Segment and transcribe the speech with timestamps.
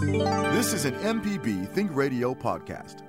[0.00, 3.02] This is an MPB Think Radio podcast.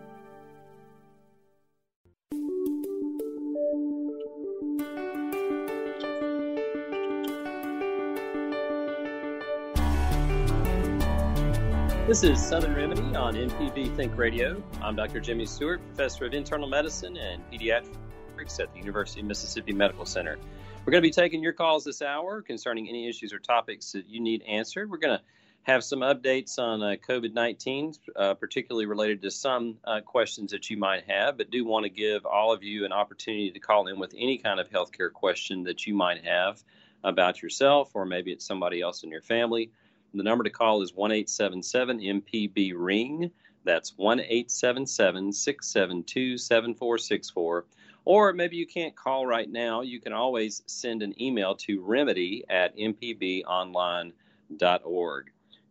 [12.08, 14.64] This is Southern Remedy on MPB Think Radio.
[14.82, 15.20] I'm Dr.
[15.20, 20.40] Jimmy Stewart, professor of internal medicine and pediatrics at the University of Mississippi Medical Center.
[20.86, 24.08] We're going to be taking your calls this hour concerning any issues or topics that
[24.08, 24.90] you need answered.
[24.90, 25.24] We're going to
[25.64, 30.70] have some updates on uh, COVID 19, uh, particularly related to some uh, questions that
[30.70, 33.88] you might have, but do want to give all of you an opportunity to call
[33.88, 36.64] in with any kind of healthcare question that you might have
[37.04, 39.70] about yourself or maybe it's somebody else in your family.
[40.14, 43.30] The number to call is 1 877 MPB Ring.
[43.64, 47.66] That's 1 877 672 7464.
[48.06, 49.82] Or maybe you can't call right now.
[49.82, 54.14] You can always send an email to remedy at mpbonline.org.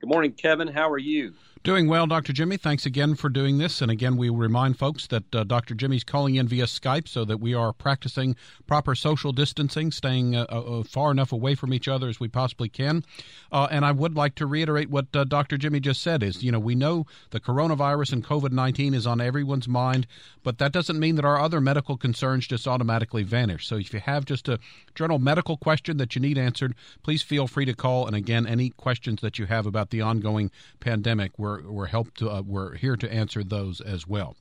[0.00, 0.68] Good morning, Kevin.
[0.68, 1.32] How are you?
[1.68, 2.32] Doing well, Dr.
[2.32, 2.56] Jimmy.
[2.56, 3.82] Thanks again for doing this.
[3.82, 5.74] And again, we remind folks that uh, Dr.
[5.74, 10.44] Jimmy's calling in via Skype so that we are practicing proper social distancing, staying uh,
[10.44, 13.04] uh, far enough away from each other as we possibly can.
[13.52, 15.58] Uh, and I would like to reiterate what uh, Dr.
[15.58, 19.68] Jimmy just said is, you know, we know the coronavirus and COVID-19 is on everyone's
[19.68, 20.06] mind,
[20.42, 23.66] but that doesn't mean that our other medical concerns just automatically vanish.
[23.66, 24.58] So if you have just a
[24.94, 28.06] general medical question that you need answered, please feel free to call.
[28.06, 32.30] And again, any questions that you have about the ongoing pandemic, we're we're helped to,
[32.30, 34.36] uh, we're here to answer those as well.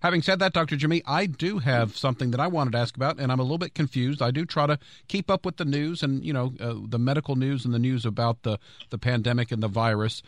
[0.00, 0.76] Having said that, Dr.
[0.76, 3.58] Jimmy, I do have something that I wanted to ask about, and I'm a little
[3.58, 4.22] bit confused.
[4.22, 7.36] I do try to keep up with the news and you know uh, the medical
[7.36, 8.58] news and the news about the
[8.90, 10.22] the pandemic and the virus.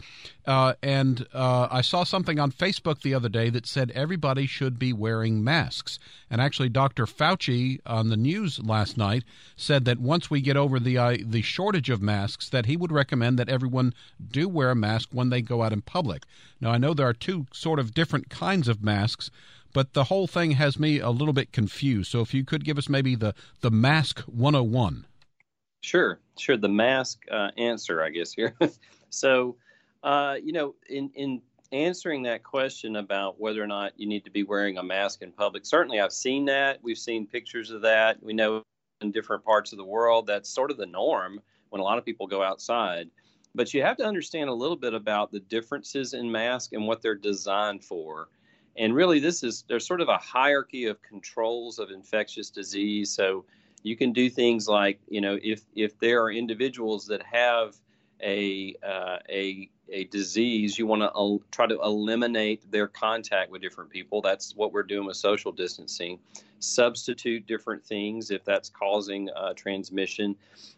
[0.47, 4.79] Uh, and uh, I saw something on Facebook the other day that said everybody should
[4.79, 5.99] be wearing masks.
[6.31, 7.07] And actually, Dr.
[7.07, 9.25] Fauci on the news last night
[9.57, 12.93] said that once we get over the uh, the shortage of masks, that he would
[12.93, 13.95] recommend that everyone
[14.31, 16.25] do wear a mask when they go out in public.
[16.61, 19.31] Now, I know there are two sort of different kinds of masks
[19.79, 22.11] but the whole thing has me a little bit confused.
[22.11, 25.07] So if you could give us maybe the the mask 101.
[25.83, 26.57] Sure, sure.
[26.57, 28.57] The mask uh, answer, I guess here.
[29.11, 29.55] so,
[30.03, 31.41] uh, you know, in in
[31.71, 35.31] answering that question about whether or not you need to be wearing a mask in
[35.31, 36.81] public, certainly I've seen that.
[36.83, 38.21] We've seen pictures of that.
[38.21, 38.65] We know
[39.01, 42.05] in different parts of the world that's sort of the norm when a lot of
[42.05, 43.11] people go outside.
[43.55, 47.01] But you have to understand a little bit about the differences in masks and what
[47.01, 48.27] they're designed for
[48.79, 53.11] and really this is there's sort of a hierarchy of controls of infectious disease.
[53.11, 53.45] So
[53.83, 57.77] you can do things like you know if if there are individuals that have
[58.23, 63.63] a uh, a a disease you want to el- try to eliminate their contact with
[63.63, 64.21] different people.
[64.21, 66.19] That's what we're doing with social distancing.
[66.61, 70.37] Substitute different things if that's causing uh, transmission.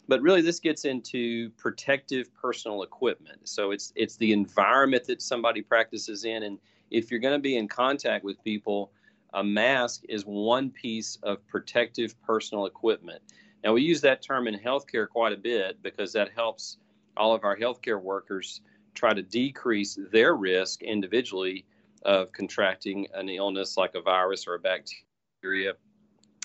[0.08, 3.48] But really this gets into protective personal equipment.
[3.48, 6.44] So it's it's the environment that somebody practices in.
[6.44, 6.58] And
[6.90, 8.92] if you're going to be in contact with people,
[9.34, 13.22] a mask is one piece of protective personal equipment.
[13.62, 16.78] Now, we use that term in healthcare quite a bit because that helps
[17.16, 18.60] all of our healthcare workers
[18.94, 21.64] try to decrease their risk individually
[22.02, 25.74] of contracting an illness like a virus or a bacteria.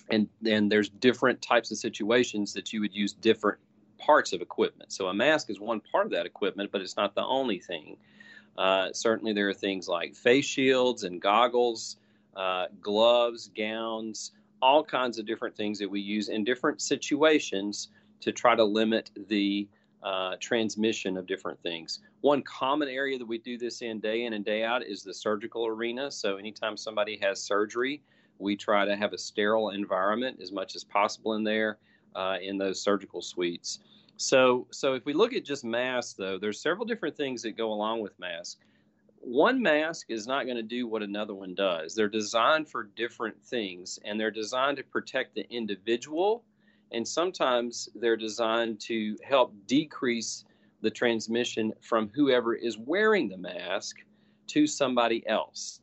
[0.09, 3.59] And then there's different types of situations that you would use different
[3.97, 4.91] parts of equipment.
[4.91, 7.97] So a mask is one part of that equipment, but it's not the only thing.
[8.57, 11.97] Uh, certainly, there are things like face shields and goggles,
[12.35, 17.89] uh, gloves, gowns, all kinds of different things that we use in different situations
[18.21, 19.67] to try to limit the
[20.03, 21.99] uh, transmission of different things.
[22.21, 25.13] One common area that we do this in day in and day out is the
[25.13, 26.12] surgical arena.
[26.12, 28.01] So, anytime somebody has surgery,
[28.38, 31.77] we try to have a sterile environment as much as possible in there
[32.15, 33.80] uh, in those surgical suites.
[34.17, 37.71] So, so if we look at just masks, though, there's several different things that go
[37.71, 38.59] along with mask.
[39.19, 41.95] One mask is not going to do what another one does.
[41.95, 46.44] They're designed for different things, and they're designed to protect the individual,
[46.91, 50.45] and sometimes they're designed to help decrease
[50.81, 53.97] the transmission from whoever is wearing the mask
[54.47, 55.81] to somebody else.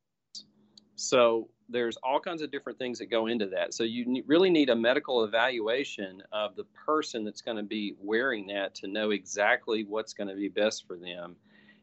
[0.94, 3.74] So there's all kinds of different things that go into that.
[3.74, 8.46] So you really need a medical evaluation of the person that's going to be wearing
[8.48, 11.36] that to know exactly what's going to be best for them.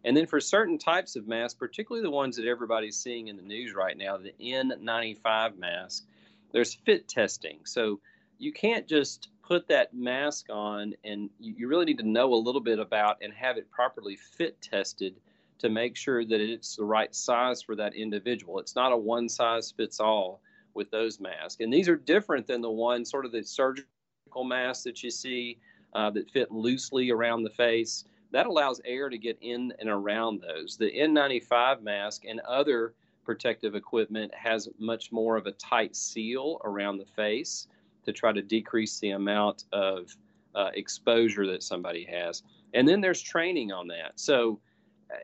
[0.05, 3.43] And then for certain types of masks, particularly the ones that everybody's seeing in the
[3.43, 6.05] news right now, the N95 mask,
[6.53, 7.59] there's fit testing.
[7.65, 7.99] So
[8.37, 12.61] you can't just put that mask on, and you really need to know a little
[12.61, 15.15] bit about and have it properly fit tested
[15.59, 18.59] to make sure that it's the right size for that individual.
[18.59, 20.41] It's not a one size fits all
[20.73, 21.61] with those masks.
[21.61, 25.59] And these are different than the one sort of the surgical masks that you see
[25.93, 28.05] uh, that fit loosely around the face.
[28.31, 30.77] That allows air to get in and around those.
[30.77, 32.93] The N95 mask and other
[33.25, 37.67] protective equipment has much more of a tight seal around the face
[38.05, 40.15] to try to decrease the amount of
[40.55, 42.43] uh, exposure that somebody has.
[42.73, 44.13] And then there's training on that.
[44.15, 44.59] So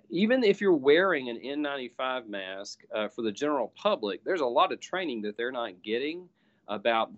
[0.09, 4.71] even if you're wearing an N95 mask uh, for the general public, there's a lot
[4.71, 6.27] of training that they're not getting
[6.67, 7.11] about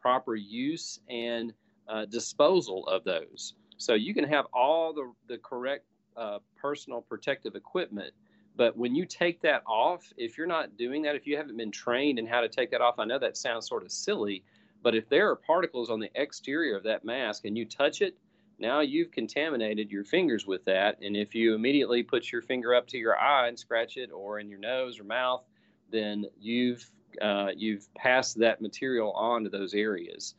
[0.00, 1.52] proper use and
[1.88, 3.54] uh, disposal of those.
[3.76, 5.84] So you can have all the, the correct
[6.16, 8.12] uh, personal protective equipment,
[8.56, 11.70] but when you take that off, if you're not doing that, if you haven't been
[11.70, 14.42] trained in how to take that off, I know that sounds sort of silly,
[14.82, 18.16] but if there are particles on the exterior of that mask and you touch it,
[18.60, 20.98] now you've contaminated your fingers with that.
[21.00, 24.38] And if you immediately put your finger up to your eye and scratch it, or
[24.38, 25.42] in your nose or mouth,
[25.90, 26.88] then you've
[27.20, 30.34] uh, you've passed that material on to those areas.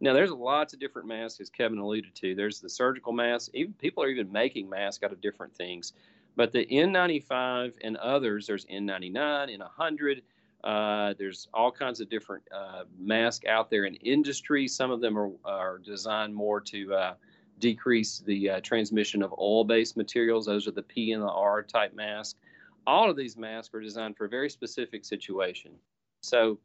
[0.00, 2.34] Now, there's lots of different masks, as Kevin alluded to.
[2.34, 3.50] There's the surgical mask.
[3.54, 5.92] Even people are even making masks out of different things.
[6.36, 10.22] But the N95 and others, there's N99, N100.
[10.64, 14.66] Uh, there's all kinds of different uh, masks out there in industry.
[14.66, 17.14] Some of them are, are designed more to uh,
[17.58, 20.46] decrease the uh, transmission of oil-based materials.
[20.46, 22.38] Those are the P and the R type masks.
[22.86, 25.72] All of these masks are designed for a very specific situation.
[26.20, 26.58] So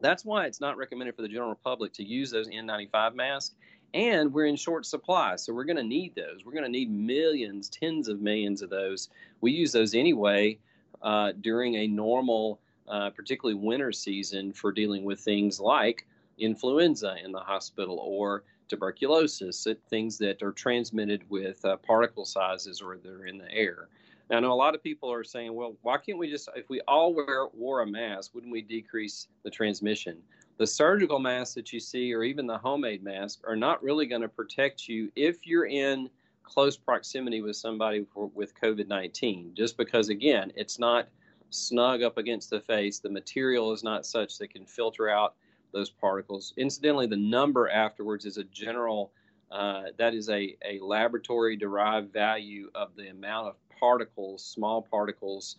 [0.00, 3.54] that's why it's not recommended for the general public to use those N95 masks.
[3.94, 6.44] And we're in short supply, so we're going to need those.
[6.44, 9.10] We're going to need millions, tens of millions of those.
[9.42, 10.58] We use those anyway
[11.02, 12.58] uh, during a normal,
[12.88, 16.06] uh, particularly winter season, for dealing with things like
[16.38, 22.96] influenza in the hospital or tuberculosis, things that are transmitted with uh, particle sizes or
[22.96, 23.88] they're in the air.
[24.30, 26.70] Now, I know a lot of people are saying, well, why can't we just, if
[26.70, 30.16] we all wear wore a mask, wouldn't we decrease the transmission?
[30.56, 34.22] The surgical masks that you see, or even the homemade mask, are not really going
[34.22, 36.08] to protect you if you're in
[36.42, 41.08] close proximity with somebody for, with COVID 19, just because, again, it's not
[41.50, 43.00] snug up against the face.
[43.00, 45.34] The material is not such that can filter out
[45.72, 46.52] those particles.
[46.56, 49.12] Incidentally, the number afterwards is a general,
[49.50, 55.56] uh, that is a, a laboratory derived value of the amount of particles, small particles,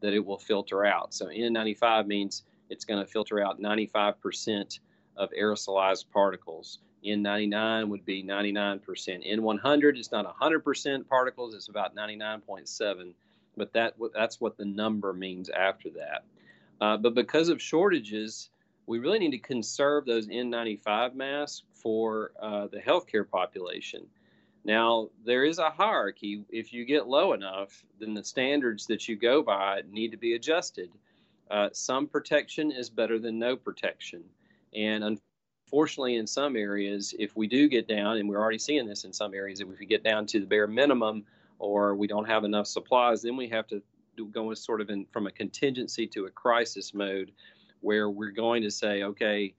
[0.00, 1.14] that it will filter out.
[1.14, 4.80] So N95 means it's going to filter out 95%
[5.16, 6.78] of aerosolized particles.
[7.04, 8.80] N99 would be 99%.
[8.84, 13.12] N100 is not 100% particles, it's about 99.7,
[13.56, 16.24] but that that's what the number means after that.
[16.80, 18.50] Uh, but because of shortages,
[18.86, 24.06] we really need to conserve those N95 masks for uh, the healthcare population.
[24.64, 26.44] Now, there is a hierarchy.
[26.50, 30.34] If you get low enough, then the standards that you go by need to be
[30.34, 30.90] adjusted.
[31.50, 34.24] Uh, some protection is better than no protection.
[34.74, 35.20] And
[35.68, 39.12] unfortunately, in some areas, if we do get down, and we're already seeing this in
[39.12, 41.24] some areas, if we get down to the bare minimum
[41.58, 43.82] or we don't have enough supplies, then we have to
[44.32, 47.30] go sort of in, from a contingency to a crisis mode
[47.86, 49.54] where we're going to say, okay,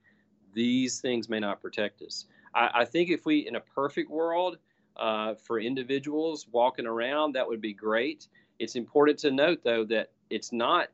[0.52, 2.26] these things may not protect us.
[2.54, 4.58] I, I think if we, in a perfect world,
[4.98, 8.28] uh, for individuals walking around, that would be great.
[8.58, 10.88] It's important to note, though, that it's not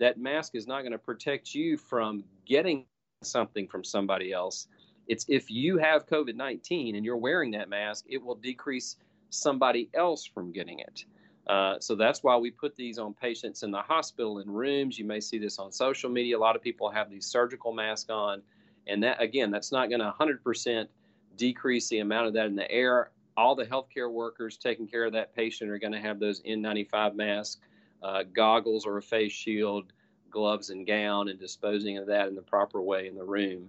[0.00, 2.84] that mask is not going to protect you from getting
[3.22, 4.66] something from somebody else.
[5.06, 8.96] It's if you have COVID 19 and you're wearing that mask, it will decrease
[9.30, 11.04] somebody else from getting it.
[11.46, 14.98] Uh, so that's why we put these on patients in the hospital in rooms.
[14.98, 16.36] You may see this on social media.
[16.36, 18.42] A lot of people have these surgical masks on,
[18.86, 20.86] and that again, that's not going to 100%
[21.36, 23.10] decrease the amount of that in the air.
[23.36, 27.14] All the healthcare workers taking care of that patient are going to have those N95
[27.14, 27.60] masks,
[28.02, 29.92] uh, goggles or a face shield,
[30.30, 33.68] gloves and gown, and disposing of that in the proper way in the room.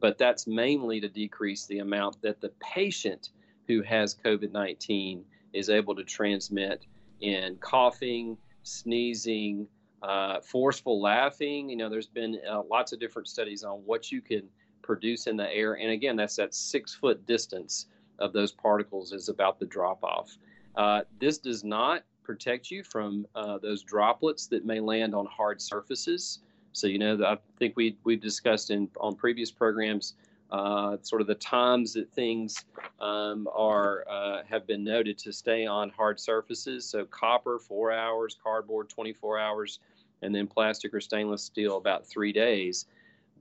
[0.00, 3.30] But that's mainly to decrease the amount that the patient
[3.66, 6.84] who has COVID 19 is able to transmit
[7.20, 9.66] in coughing, sneezing,
[10.02, 11.68] uh, forceful laughing.
[11.68, 14.42] You know, there's been uh, lots of different studies on what you can
[14.82, 15.74] produce in the air.
[15.74, 17.86] And again, that's that six foot distance
[18.18, 20.36] of those particles is about the drop off.
[20.76, 25.60] Uh, this does not protect you from uh, those droplets that may land on hard
[25.60, 26.40] surfaces.
[26.72, 30.14] So, you know, I think we, we've discussed in on previous programs
[30.50, 32.64] uh, sort of the times that things
[33.00, 36.88] um, are uh, have been noted to stay on hard surfaces.
[36.88, 39.80] So copper four hours, cardboard 24 hours,
[40.22, 42.86] and then plastic or stainless steel about three days.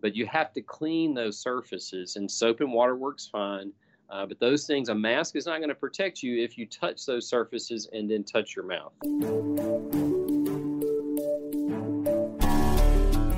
[0.01, 3.71] But you have to clean those surfaces, and soap and water works fine.
[4.09, 7.05] Uh, but those things, a mask is not going to protect you if you touch
[7.05, 8.93] those surfaces and then touch your mouth.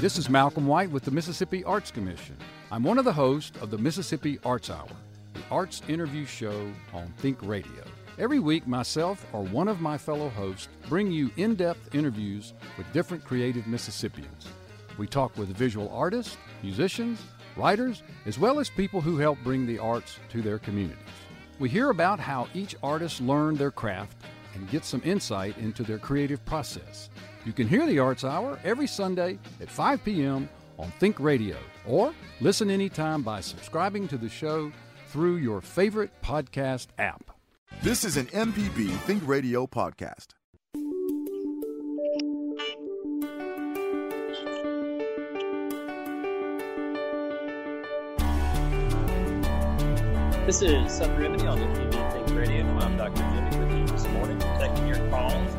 [0.00, 2.34] This is Malcolm White with the Mississippi Arts Commission.
[2.72, 4.88] I'm one of the hosts of the Mississippi Arts Hour,
[5.34, 7.84] the arts interview show on Think Radio.
[8.18, 12.90] Every week, myself or one of my fellow hosts bring you in depth interviews with
[12.94, 14.48] different creative Mississippians.
[14.96, 17.20] We talk with visual artists, musicians,
[17.54, 20.96] writers, as well as people who help bring the arts to their communities.
[21.58, 24.16] We hear about how each artist learned their craft
[24.54, 27.10] and get some insight into their creative process.
[27.44, 30.48] You can hear the Arts Hour every Sunday at 5 p.m.
[30.78, 31.56] on Think Radio
[31.86, 34.70] or listen anytime by subscribing to the show
[35.08, 37.30] through your favorite podcast app.
[37.82, 40.28] This is an MPB Think Radio podcast.
[50.46, 52.66] This is Southern Remedy on MPB Think Radio.
[52.78, 53.22] I'm Dr.
[53.22, 55.54] Jimmy with you this morning, taking your calls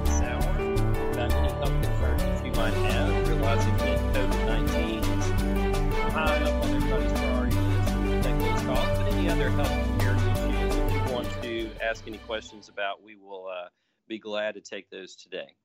[2.61, 7.95] that might have, realizing that COVID-19 is high up on everybody's priority list.
[7.95, 12.17] We'll take those but any other health care issues that you want to ask any
[12.19, 13.69] questions about, we will uh,
[14.07, 15.55] be glad to take those today.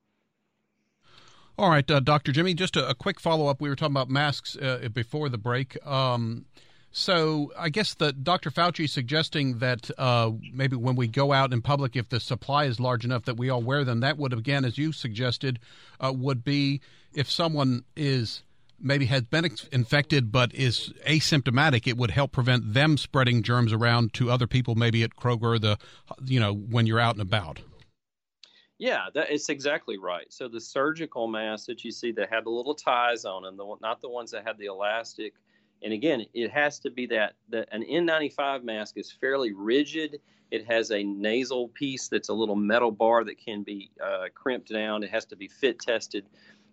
[1.59, 2.33] All right, uh, Dr.
[2.33, 3.61] Jimmy, just a, a quick follow up.
[3.61, 5.85] We were talking about masks uh, before the break.
[5.87, 6.45] Um,
[6.97, 8.51] so I guess that Dr.
[8.51, 12.81] Fauci suggesting that uh, maybe when we go out in public, if the supply is
[12.81, 15.59] large enough that we all wear them, that would again, as you suggested,
[16.01, 16.81] uh, would be
[17.13, 18.43] if someone is
[18.81, 24.15] maybe has been infected but is asymptomatic, it would help prevent them spreading germs around
[24.15, 25.77] to other people, maybe at Kroger, the
[26.25, 27.61] you know when you're out and about.
[28.79, 30.33] Yeah, that it's exactly right.
[30.33, 33.77] So the surgical masks that you see that had the little ties on them, the,
[33.83, 35.35] not the ones that had the elastic
[35.83, 40.21] and again, it has to be that, an N95 mask is fairly rigid.
[40.51, 44.73] It has a nasal piece that's a little metal bar that can be uh, crimped
[44.73, 45.03] down.
[45.03, 46.27] It has to be fit tested.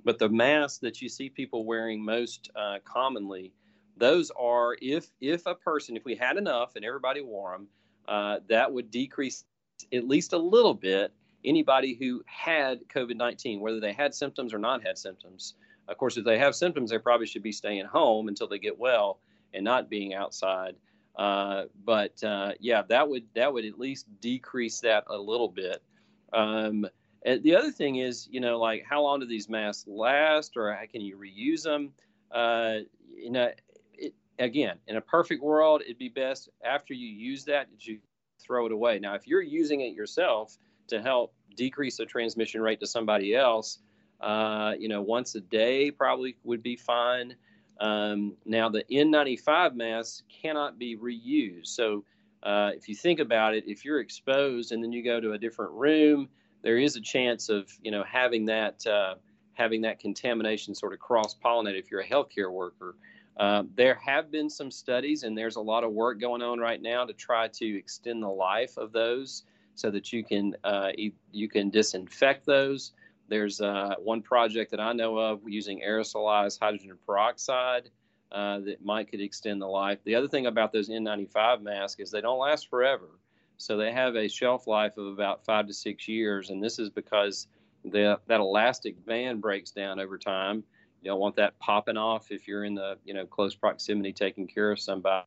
[0.05, 3.51] But the masks that you see people wearing most uh, commonly,
[3.97, 7.67] those are if if a person, if we had enough and everybody wore them,
[8.07, 9.45] uh, that would decrease
[9.93, 11.11] at least a little bit
[11.45, 15.55] anybody who had COVID 19, whether they had symptoms or not had symptoms.
[15.87, 18.79] Of course, if they have symptoms, they probably should be staying home until they get
[18.79, 19.19] well
[19.53, 20.75] and not being outside.
[21.15, 25.83] Uh, but uh, yeah, that would that would at least decrease that a little bit.
[26.31, 26.87] Um,
[27.23, 30.85] the other thing is, you know, like how long do these masks last, or how
[30.91, 31.93] can you reuse them?
[32.31, 32.79] Uh,
[33.15, 33.51] you know,
[33.93, 37.99] it, again, in a perfect world, it'd be best after you use that you
[38.41, 38.99] throw it away.
[38.99, 43.79] Now, if you're using it yourself to help decrease the transmission rate to somebody else,
[44.23, 47.35] uh, you know, once a day probably would be fine.
[47.79, 51.67] Um, now, the N95 mask cannot be reused.
[51.67, 52.05] So,
[52.41, 55.37] uh, if you think about it, if you're exposed and then you go to a
[55.37, 56.29] different room,
[56.61, 59.15] there is a chance of you know having that uh,
[59.53, 62.95] having that contamination sort of cross pollinate if you're a healthcare worker.
[63.35, 66.81] Uh, there have been some studies, and there's a lot of work going on right
[66.81, 69.43] now to try to extend the life of those
[69.75, 70.91] so that you can uh,
[71.31, 72.93] you can disinfect those.
[73.27, 77.89] There's uh, one project that I know of using aerosolized hydrogen peroxide
[78.31, 79.99] uh, that might could extend the life.
[80.03, 83.09] The other thing about those N95 masks is they don't last forever.
[83.57, 86.89] So they have a shelf life of about five to six years, and this is
[86.89, 87.47] because
[87.85, 90.63] the, that elastic band breaks down over time.
[91.01, 94.47] You don't want that popping off if you're in the you know close proximity taking
[94.47, 95.25] care of somebody.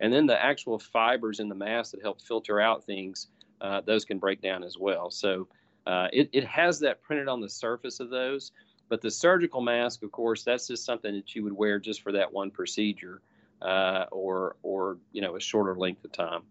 [0.00, 3.28] And then the actual fibers in the mask that help filter out things,
[3.60, 5.10] uh, those can break down as well.
[5.10, 5.48] So
[5.86, 8.52] uh, it, it has that printed on the surface of those.
[8.88, 12.12] But the surgical mask, of course, that's just something that you would wear just for
[12.12, 13.22] that one procedure
[13.62, 16.42] uh, or, or, you know, a shorter length of time.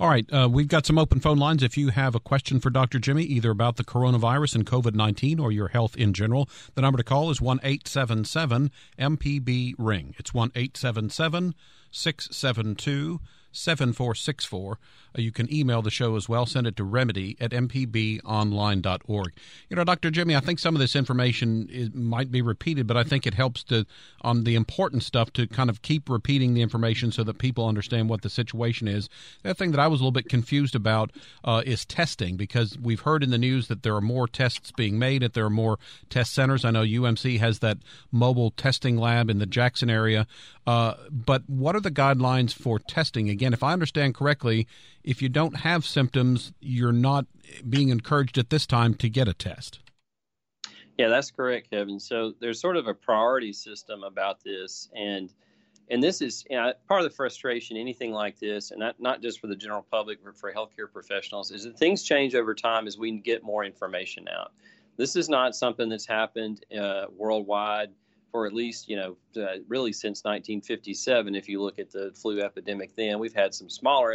[0.00, 1.62] All right, uh, we've got some open phone lines.
[1.62, 2.98] If you have a question for Dr.
[2.98, 6.96] Jimmy, either about the coronavirus and COVID 19 or your health in general, the number
[6.96, 10.16] to call is 1 877 MPB Ring.
[10.18, 11.54] It's 1 877
[11.92, 13.20] 672
[13.52, 14.78] 7464.
[15.16, 16.46] You can email the show as well.
[16.46, 19.32] Send it to remedy at mpbonline.org.
[19.68, 20.10] You know, Dr.
[20.10, 23.34] Jimmy, I think some of this information is, might be repeated, but I think it
[23.34, 23.86] helps to,
[24.22, 28.08] on the important stuff, to kind of keep repeating the information so that people understand
[28.08, 29.08] what the situation is.
[29.42, 31.12] The thing that I was a little bit confused about
[31.44, 34.98] uh, is testing because we've heard in the news that there are more tests being
[34.98, 35.78] made, that there are more
[36.10, 36.64] test centers.
[36.64, 37.78] I know UMC has that
[38.10, 40.26] mobile testing lab in the Jackson area.
[40.66, 43.28] Uh, but what are the guidelines for testing?
[43.28, 44.66] Again, if I understand correctly,
[45.04, 47.26] if you don't have symptoms, you're not
[47.68, 49.80] being encouraged at this time to get a test.
[50.98, 52.00] Yeah, that's correct, Kevin.
[52.00, 55.32] So there's sort of a priority system about this, and
[55.90, 57.76] and this is you know, part of the frustration.
[57.76, 61.50] Anything like this, and not not just for the general public, but for healthcare professionals,
[61.50, 64.52] is that things change over time as we get more information out.
[64.96, 67.90] This is not something that's happened uh, worldwide
[68.30, 71.34] for at least you know uh, really since 1957.
[71.34, 74.14] If you look at the flu epidemic, then we've had some smaller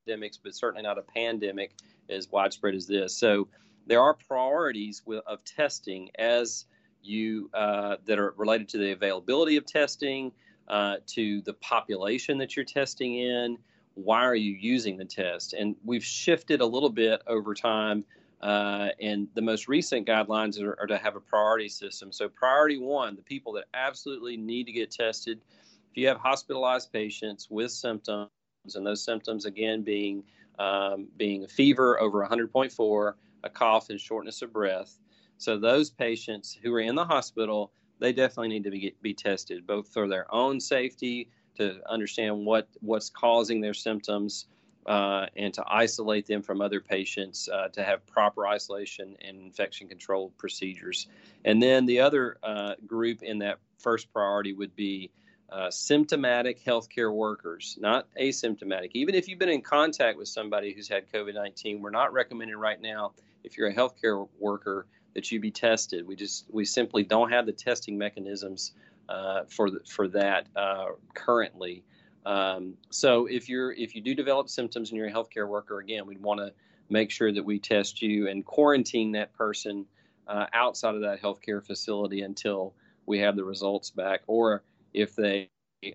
[0.00, 1.74] epidemics, but certainly not a pandemic
[2.08, 3.16] as widespread as this.
[3.16, 3.48] So
[3.86, 6.66] there are priorities of testing as
[7.02, 10.32] you uh, that are related to the availability of testing,
[10.68, 13.58] uh, to the population that you're testing in.
[13.94, 15.52] Why are you using the test?
[15.52, 18.04] And we've shifted a little bit over time
[18.40, 22.10] uh, and the most recent guidelines are, are, to have a priority system.
[22.10, 25.42] So, priority one, the people that absolutely need to get tested.
[25.90, 28.30] If you have hospitalized patients with symptoms,
[28.74, 30.22] and those symptoms again being
[30.58, 33.14] um, being a fever over 100.4,
[33.44, 34.98] a cough, and shortness of breath.
[35.38, 39.66] So, those patients who are in the hospital, they definitely need to be, be tested,
[39.66, 44.46] both for their own safety to understand what what's causing their symptoms
[44.86, 49.88] uh, and to isolate them from other patients uh, to have proper isolation and infection
[49.88, 51.08] control procedures.
[51.44, 55.10] And then the other uh, group in that first priority would be
[55.50, 58.90] uh, symptomatic healthcare workers, not asymptomatic.
[58.94, 62.56] Even if you've been in contact with somebody who's had COVID 19, we're not recommending
[62.56, 66.06] right now, if you're a healthcare worker, that you be tested.
[66.06, 68.72] We just we simply don't have the testing mechanisms
[69.08, 71.82] uh, for the, for that uh, currently.
[72.24, 76.06] Um, so if you're if you do develop symptoms and you're a healthcare worker, again,
[76.06, 76.52] we'd want to
[76.88, 79.86] make sure that we test you and quarantine that person
[80.28, 82.74] uh, outside of that healthcare facility until
[83.06, 85.50] we have the results back, or if they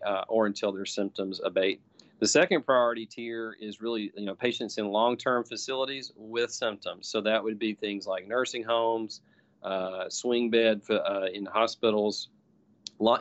[0.05, 1.81] uh, or until their symptoms abate.
[2.19, 7.07] The second priority tier is really you know patients in long-term facilities with symptoms.
[7.07, 9.21] So that would be things like nursing homes,
[9.63, 12.29] uh, swing bed uh, in hospitals,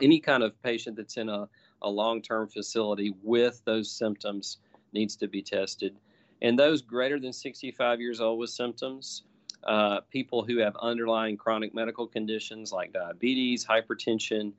[0.01, 1.47] any kind of patient that's in a
[1.81, 4.57] a long term facility with those symptoms
[4.93, 5.95] needs to be tested.
[6.41, 9.23] And those greater than 65 years old with symptoms,
[9.63, 14.51] uh, people who have underlying chronic medical conditions like diabetes, hypertension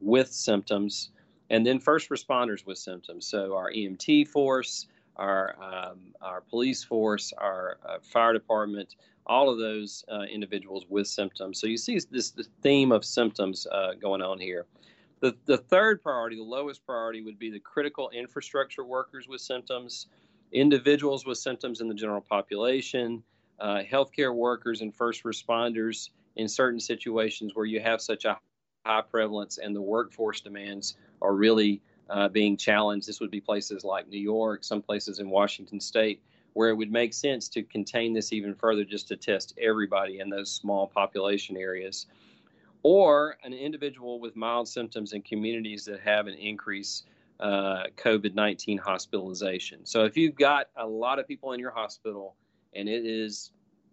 [0.00, 1.10] with symptoms,
[1.50, 3.26] and then first responders with symptoms.
[3.26, 4.86] So our EMT force,
[5.16, 11.06] our um, our police force, our uh, fire department, all of those uh, individuals with
[11.06, 11.60] symptoms.
[11.60, 12.32] So you see this,
[12.62, 14.66] theme of symptoms uh, going on here.
[15.20, 20.06] The, the third priority, the lowest priority, would be the critical infrastructure workers with symptoms,
[20.52, 23.22] individuals with symptoms in the general population,
[23.60, 28.38] uh, healthcare workers, and first responders in certain situations where you have such a
[28.84, 33.06] high prevalence and the workforce demands are really uh, being challenged.
[33.06, 36.22] This would be places like New York, some places in Washington State,
[36.54, 40.28] where it would make sense to contain this even further just to test everybody in
[40.28, 42.06] those small population areas
[42.82, 47.06] or an individual with mild symptoms in communities that have an increased
[47.38, 49.84] uh, COVID 19 hospitalization.
[49.84, 52.36] So if you've got a lot of people in your hospital
[52.74, 53.52] and it is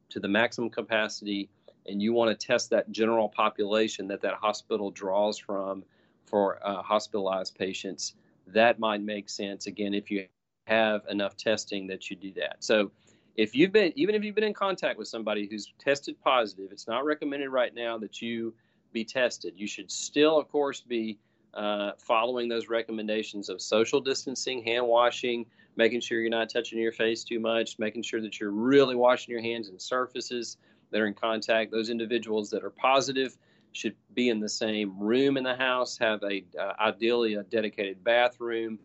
[0.10, 1.50] to the maximum capacity,
[1.88, 5.84] and you want to test that general population that that hospital draws from
[6.26, 8.16] for uh, hospitalized patients,
[8.48, 9.68] that might make sense.
[9.68, 10.26] Again, if you
[10.68, 12.58] have enough testing that you do that.
[12.60, 12.92] So
[13.36, 16.88] if you've been, even if you've been in contact with somebody who's tested positive, it's
[16.88, 18.54] not recommended right now that you
[18.92, 19.54] be tested.
[19.56, 21.18] You should still, of course, be
[21.54, 25.46] uh, following those recommendations of social distancing, hand washing,
[25.76, 29.32] making sure you're not touching your face too much, making sure that you're really washing
[29.32, 30.58] your hands and surfaces
[30.92, 31.72] that are in contact.
[31.72, 33.38] Those individuals that are positive
[33.72, 38.04] should be in the same room in the house, have a uh, ideally a dedicated
[38.04, 38.80] bathroom.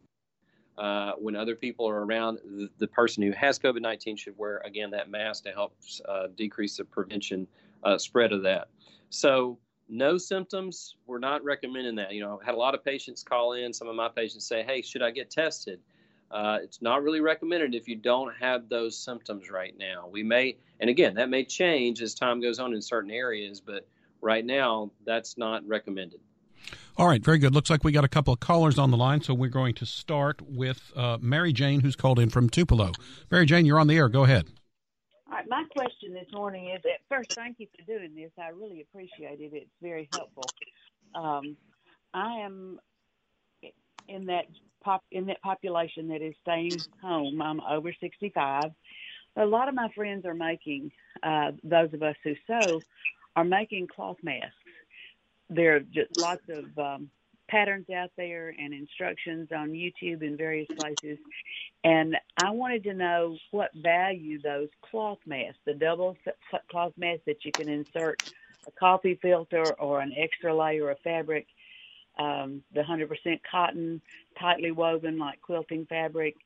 [0.78, 4.62] Uh, when other people are around, the, the person who has COVID 19 should wear,
[4.64, 5.74] again, that mask to help
[6.08, 7.46] uh, decrease the prevention
[7.84, 8.68] uh, spread of that.
[9.10, 12.12] So, no symptoms, we're not recommending that.
[12.12, 13.72] You know, I've had a lot of patients call in.
[13.72, 15.80] Some of my patients say, "Hey, should I get tested?"
[16.32, 20.08] Uh, it's not really recommended if you don't have those symptoms right now.
[20.10, 23.86] We may, and again, that may change as time goes on in certain areas, but
[24.22, 26.20] right now, that's not recommended.
[26.96, 27.54] All right, very good.
[27.54, 29.86] Looks like we got a couple of callers on the line, so we're going to
[29.86, 32.92] start with uh, Mary Jane, who's called in from Tupelo.
[33.30, 34.08] Mary Jane, you're on the air.
[34.08, 34.46] Go ahead.
[35.26, 38.30] All right, my question this morning is at first, thank you for doing this.
[38.38, 39.50] I really appreciate it.
[39.52, 40.44] It's very helpful.
[41.14, 41.56] Um,
[42.14, 42.78] I am
[44.08, 44.46] in that
[44.82, 47.40] pop in that population that is staying home.
[47.40, 48.72] I'm over 65.
[49.36, 50.90] A lot of my friends are making
[51.22, 52.82] uh, those of us who sew
[53.36, 54.52] are making cloth masks.
[55.48, 57.10] There are just lots of um,
[57.48, 61.18] patterns out there and instructions on YouTube and various places.
[61.84, 66.16] And I wanted to know what value those cloth masks, the double
[66.70, 68.18] cloth masks that you can insert
[68.66, 71.46] a coffee filter or an extra layer of fabric,
[72.18, 74.00] um, the 100% cotton,
[74.38, 76.36] tightly woven like quilting fabric.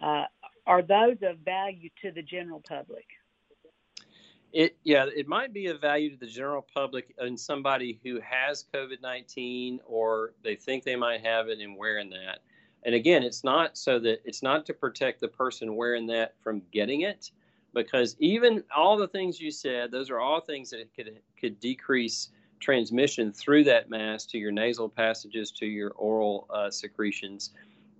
[0.00, 0.24] Uh,
[0.66, 3.06] are those of value to the general public?
[4.52, 8.66] It yeah, it might be of value to the general public and somebody who has
[8.74, 12.40] COVID nineteen or they think they might have it and wearing that.
[12.82, 16.62] And again, it's not so that it's not to protect the person wearing that from
[16.70, 17.30] getting it,
[17.72, 22.28] because even all the things you said, those are all things that could could decrease
[22.62, 27.50] transmission through that mask to your nasal passages to your oral uh, secretions.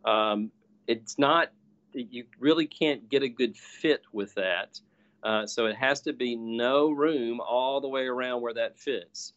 [0.04, 0.50] Um,
[0.86, 1.52] it's not
[1.92, 4.80] you really can't get a good fit with that.
[5.22, 9.34] Uh, so it has to be no room all the way around where that fits.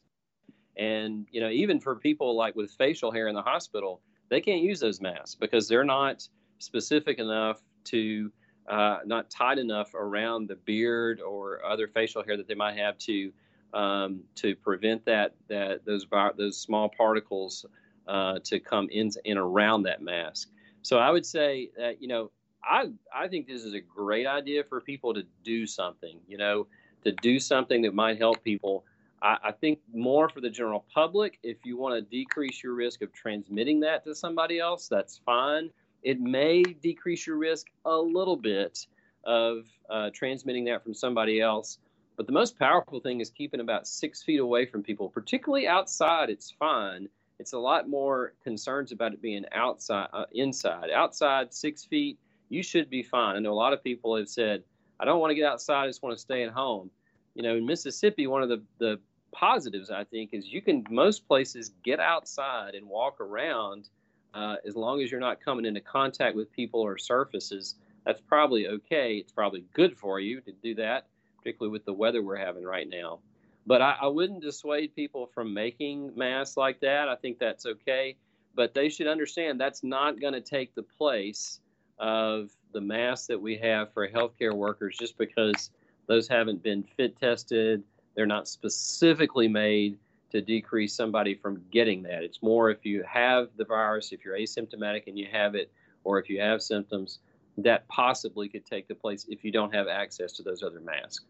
[0.77, 4.61] And you know, even for people like with facial hair in the hospital, they can't
[4.61, 6.27] use those masks because they're not
[6.59, 8.31] specific enough to
[8.67, 12.97] uh, not tight enough around the beard or other facial hair that they might have
[12.97, 13.31] to
[13.73, 16.05] um, to prevent that that those
[16.37, 17.65] those small particles
[18.07, 20.49] uh, to come in and around that mask.
[20.81, 22.31] So I would say that you know
[22.63, 26.19] I I think this is a great idea for people to do something.
[26.27, 26.67] You know,
[27.03, 28.85] to do something that might help people.
[29.21, 31.39] I, I think more for the general public.
[31.43, 35.69] If you want to decrease your risk of transmitting that to somebody else, that's fine.
[36.03, 38.85] It may decrease your risk a little bit
[39.23, 41.79] of uh, transmitting that from somebody else.
[42.17, 46.29] But the most powerful thing is keeping about six feet away from people, particularly outside.
[46.29, 47.09] It's fine.
[47.39, 50.89] It's a lot more concerns about it being outside, uh, inside.
[50.91, 52.17] Outside, six feet,
[52.49, 53.35] you should be fine.
[53.35, 54.63] I know a lot of people have said,
[54.99, 56.89] I don't want to get outside, I just want to stay at home.
[57.33, 58.99] You know, in Mississippi, one of the, the
[59.33, 63.89] positives, I think, is you can, most places, get outside and walk around
[64.33, 67.75] uh, as long as you're not coming into contact with people or surfaces.
[68.05, 69.15] That's probably okay.
[69.15, 71.07] It's probably good for you to do that,
[71.45, 73.19] particularly with the weather we're having right now.
[73.67, 77.07] But I, I wouldn't dissuade people from making masks like that.
[77.07, 78.15] I think that's okay.
[78.55, 81.59] But they should understand that's not going to take the place
[81.99, 85.69] of the masks that we have for healthcare workers just because
[86.07, 87.83] those haven't been fit tested.
[88.15, 89.99] They're not specifically made
[90.31, 92.23] to decrease somebody from getting that.
[92.23, 95.71] It's more if you have the virus, if you're asymptomatic and you have it,
[96.03, 97.19] or if you have symptoms,
[97.57, 101.25] that possibly could take the place if you don't have access to those other masks.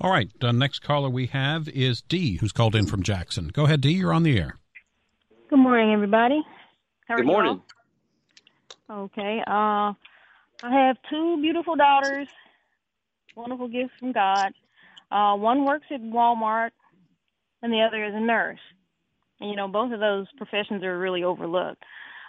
[0.00, 0.28] All right.
[0.40, 3.48] The next caller we have is Dee, who's called in from Jackson.
[3.48, 3.92] Go ahead, Dee.
[3.92, 4.58] You're on the air.
[5.48, 6.42] Good morning, everybody.
[7.06, 7.62] How Good morning.
[8.88, 9.04] Y'all?
[9.04, 9.40] Okay.
[9.46, 9.92] Uh,
[10.64, 12.28] I have two beautiful daughters.
[13.36, 14.52] Wonderful gifts from God.
[15.10, 16.70] Uh, one works at Walmart,
[17.62, 18.58] and the other is a nurse.
[19.40, 21.82] And you know, both of those professions are really overlooked.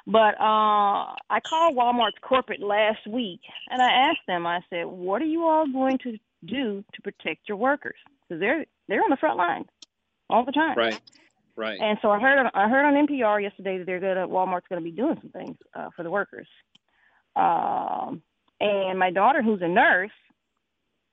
[0.05, 3.39] But uh, I called Walmart's corporate last week,
[3.69, 4.45] and I asked them.
[4.45, 7.95] I said, "What are you all going to do to protect your workers?
[8.27, 9.65] Because they're they're on the front line
[10.29, 10.99] all the time." Right.
[11.55, 11.79] Right.
[11.79, 14.91] And so I heard I heard on NPR yesterday that they're gonna Walmart's gonna be
[14.91, 16.47] doing some things uh, for the workers.
[17.35, 18.21] Um,
[18.59, 20.11] and my daughter, who's a nurse,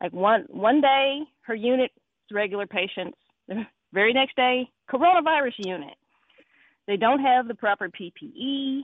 [0.03, 1.93] like one one day her unit
[2.33, 5.95] regular patients, the very next day coronavirus unit.
[6.91, 8.81] They don't have the proper PPE.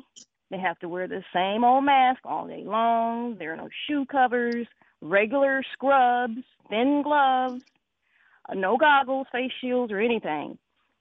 [0.52, 3.34] They have to wear the same old mask all day long.
[3.36, 4.68] There are no shoe covers,
[5.00, 6.38] regular scrubs,
[6.70, 7.64] thin gloves,
[8.48, 10.56] uh, no goggles, face shields, or anything.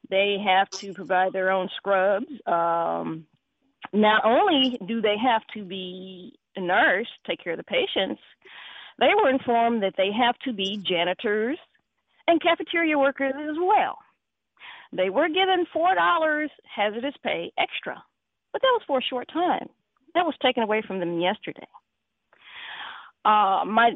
[0.09, 2.25] They have to provide their own scrubs.
[2.47, 3.27] Um,
[3.93, 8.19] not only do they have to be a nurse, take care of the patients,
[8.97, 11.59] they were informed that they have to be janitors
[12.27, 13.99] and cafeteria workers as well.
[14.91, 18.01] They were given $4 hazardous pay extra,
[18.53, 19.67] but that was for a short time.
[20.13, 21.67] That was taken away from them yesterday.
[23.25, 23.91] Uh, my,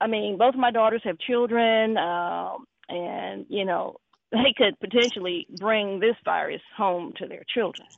[0.00, 2.52] I mean, both of my daughters have children, uh,
[2.88, 3.96] and you know,
[4.30, 7.88] they could potentially bring this virus home to their children.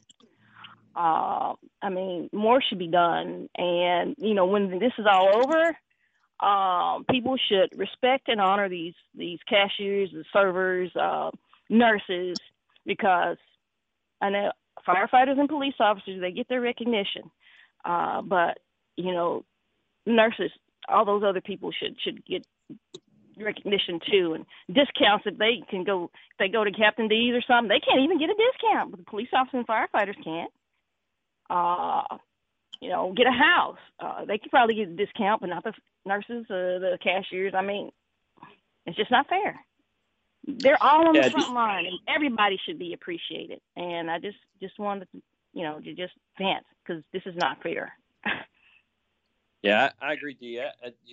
[0.94, 3.48] Uh, I mean, more should be done.
[3.56, 5.76] And, you know, when this is all over,
[6.40, 11.30] um, people should respect and honor these, these cashiers, the servers, uh,
[11.68, 12.36] nurses,
[12.84, 13.36] because
[14.20, 14.52] I know
[14.86, 17.30] firefighters and police officers they get their recognition,
[17.84, 18.58] uh, but
[18.96, 19.44] you know,
[20.06, 20.50] nurses,
[20.88, 22.46] all those other people should should get
[23.38, 26.04] recognition too, and discounts if they can go.
[26.04, 28.98] If they go to Captain D's or something, they can't even get a discount, but
[28.98, 30.50] the police officers and firefighters can't.
[31.48, 32.16] Uh,
[32.80, 33.78] you know, get a house.
[34.00, 35.72] Uh, they could probably get a discount, but not the
[36.04, 37.54] nurses, uh, the cashiers.
[37.56, 37.90] I mean,
[38.84, 39.58] it's just not fair.
[40.46, 43.60] They're all on yeah, the front line, and everybody should be appreciated.
[43.76, 47.62] And I just just wanted to, you know, to just vent because this is not
[47.62, 47.92] fair.
[49.62, 50.62] yeah, I, I agree, Dee.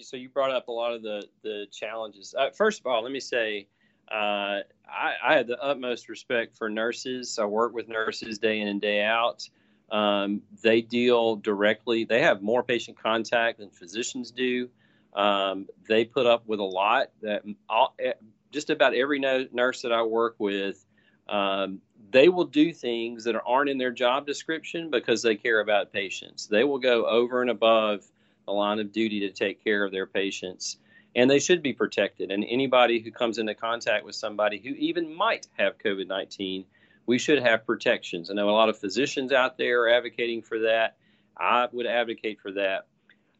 [0.01, 2.35] so you brought up a lot of the the challenges.
[2.37, 3.67] Uh, first of all, let me say.
[4.11, 7.39] Uh, I, I have the utmost respect for nurses.
[7.39, 9.47] I work with nurses day in and day out.
[9.89, 12.03] Um, they deal directly.
[12.03, 14.69] They have more patient contact than physicians do.
[15.15, 18.13] Um, they put up with a lot that all, eh,
[18.53, 20.85] just about every nurse that I work with,
[21.27, 25.91] um, they will do things that aren't in their job description because they care about
[25.91, 26.45] patients.
[26.47, 28.05] They will go over and above
[28.45, 30.77] the line of duty to take care of their patients.
[31.15, 32.31] And they should be protected.
[32.31, 36.65] And anybody who comes into contact with somebody who even might have COVID 19,
[37.05, 38.29] we should have protections.
[38.29, 40.97] I know a lot of physicians out there are advocating for that.
[41.37, 42.87] I would advocate for that.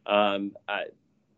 [0.06, 0.86] Um, I,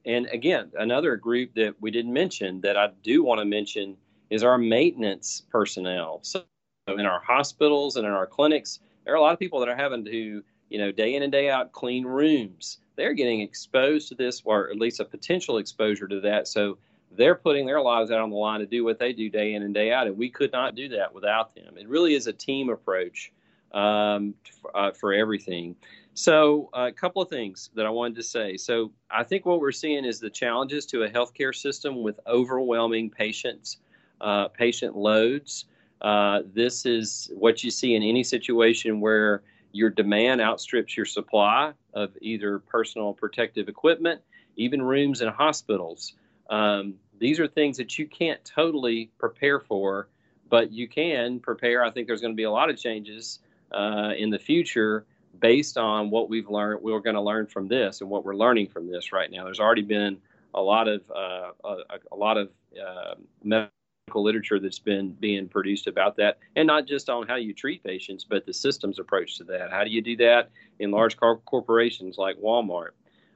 [0.05, 3.97] and again, another group that we didn't mention that I do want to mention
[4.29, 6.19] is our maintenance personnel.
[6.23, 6.43] So
[6.87, 9.75] in our hospitals and in our clinics, there are a lot of people that are
[9.75, 12.79] having to, you know, day in and day out clean rooms.
[12.95, 16.47] They're getting exposed to this, or at least a potential exposure to that.
[16.47, 16.77] So
[17.11, 19.63] they're putting their lives out on the line to do what they do day in
[19.63, 21.77] and day out, and we could not do that without them.
[21.77, 23.31] It really is a team approach
[23.73, 24.33] um,
[24.73, 25.75] uh, for everything.
[26.17, 28.55] So, uh, a couple of things that I wanted to say.
[28.55, 33.09] So, I think what we're seeing is the challenges to a healthcare system with overwhelming
[33.09, 33.77] patients,
[34.21, 35.65] uh, patient loads.
[36.01, 41.73] Uh, this is what you see in any situation where your demand outstrips your supply
[41.93, 44.21] of either personal protective equipment,
[44.55, 46.13] even rooms in hospitals.
[46.49, 50.07] Um, these are things that you can't totally prepare for,
[50.49, 51.83] but you can prepare.
[51.83, 53.39] I think there's going to be a lot of changes
[53.73, 55.05] uh, in the future
[55.39, 58.67] based on what we've learned, we're going to learn from this and what we're learning
[58.67, 59.45] from this right now.
[59.45, 60.17] There's already been
[60.53, 61.77] a lot of uh, a,
[62.11, 62.49] a, lot of
[62.81, 63.71] uh, medical
[64.15, 68.23] literature that's been being produced about that, and not just on how you treat patients,
[68.23, 69.71] but the systems approach to that.
[69.71, 72.91] How do you do that in large corporations like Walmart?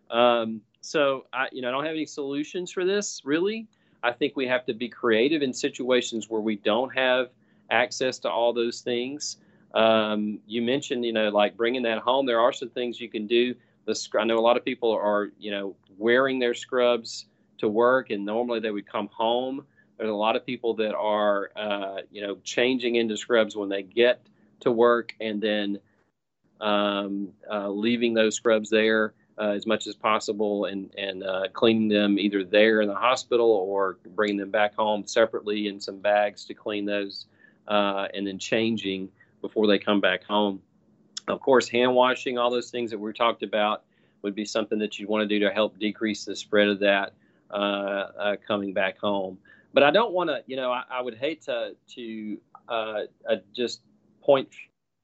[0.10, 3.68] Um, so I, you know, I don't have any solutions for this really.
[4.02, 7.30] I think we have to be creative in situations where we don't have
[7.70, 9.38] access to all those things.
[9.74, 12.26] Um, you mentioned, you know, like bringing that home.
[12.26, 13.56] There are some things you can do.
[13.86, 17.26] The, I know a lot of people are, you know, wearing their scrubs
[17.60, 19.66] to work, and normally they would come home.
[19.98, 23.84] There's a lot of people that are, uh, you know, changing into scrubs when they
[23.84, 24.26] get
[24.62, 25.80] to work, and then
[26.62, 31.88] um, uh, leaving those scrubs there uh, as much as possible, and and uh, cleaning
[31.88, 36.46] them either there in the hospital or bringing them back home separately in some bags
[36.46, 37.26] to clean those,
[37.68, 39.10] uh, and then changing
[39.42, 40.62] before they come back home.
[41.28, 43.84] Of course, hand washing, all those things that we talked about
[44.22, 47.14] would be something that you'd want to do to help decrease the spread of that
[47.52, 49.38] uh, uh, coming back home.
[49.74, 53.36] But I don't want to, you know, I, I, would hate to to uh, uh,
[53.56, 53.82] just
[54.22, 54.50] point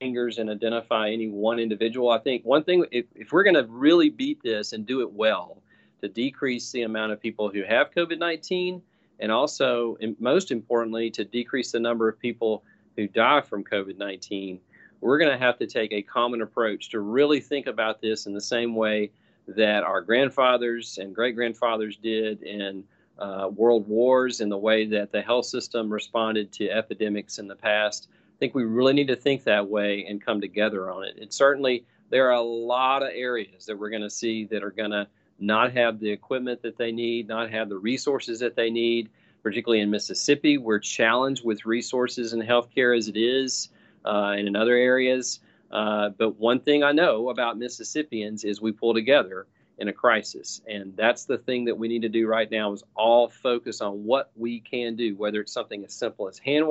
[0.00, 2.10] fingers and identify any one individual.
[2.10, 5.12] I think one thing, if, if we're going to really beat this and do it
[5.12, 5.62] well,
[6.02, 8.82] to decrease the amount of people who have COVID 19,
[9.18, 12.62] and also, and most importantly, to decrease the number of people
[12.96, 14.60] who die from COVID 19,
[15.00, 18.34] we're going to have to take a common approach to really think about this in
[18.34, 19.10] the same way
[19.48, 22.82] that our grandfathers and great grandfathers did in
[23.18, 27.54] uh, world wars, in the way that the health system responded to epidemics in the
[27.54, 28.08] past.
[28.12, 31.16] I think we really need to think that way and come together on it.
[31.16, 34.70] It certainly, there are a lot of areas that we're going to see that are
[34.70, 35.06] going to
[35.38, 39.08] not have the equipment that they need, not have the resources that they need
[39.46, 40.58] particularly in Mississippi.
[40.58, 43.68] We're challenged with resources in healthcare as it is,
[44.04, 45.38] uh, and in other areas.
[45.70, 49.46] Uh, but one thing I know about Mississippians is we pull together
[49.78, 52.82] in a crisis, and that's the thing that we need to do right now is
[52.96, 56.66] all focus on what we can do, whether it's something as simple as hand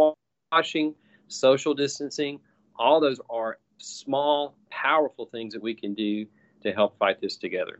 [0.51, 0.93] washing,
[1.29, 2.41] social distancing.
[2.75, 6.25] All those are small, powerful things that we can do
[6.63, 7.79] to help fight this together.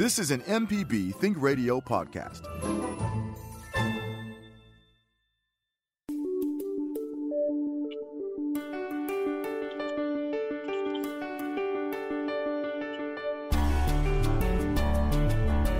[0.00, 2.40] This is an MPB Think Radio podcast.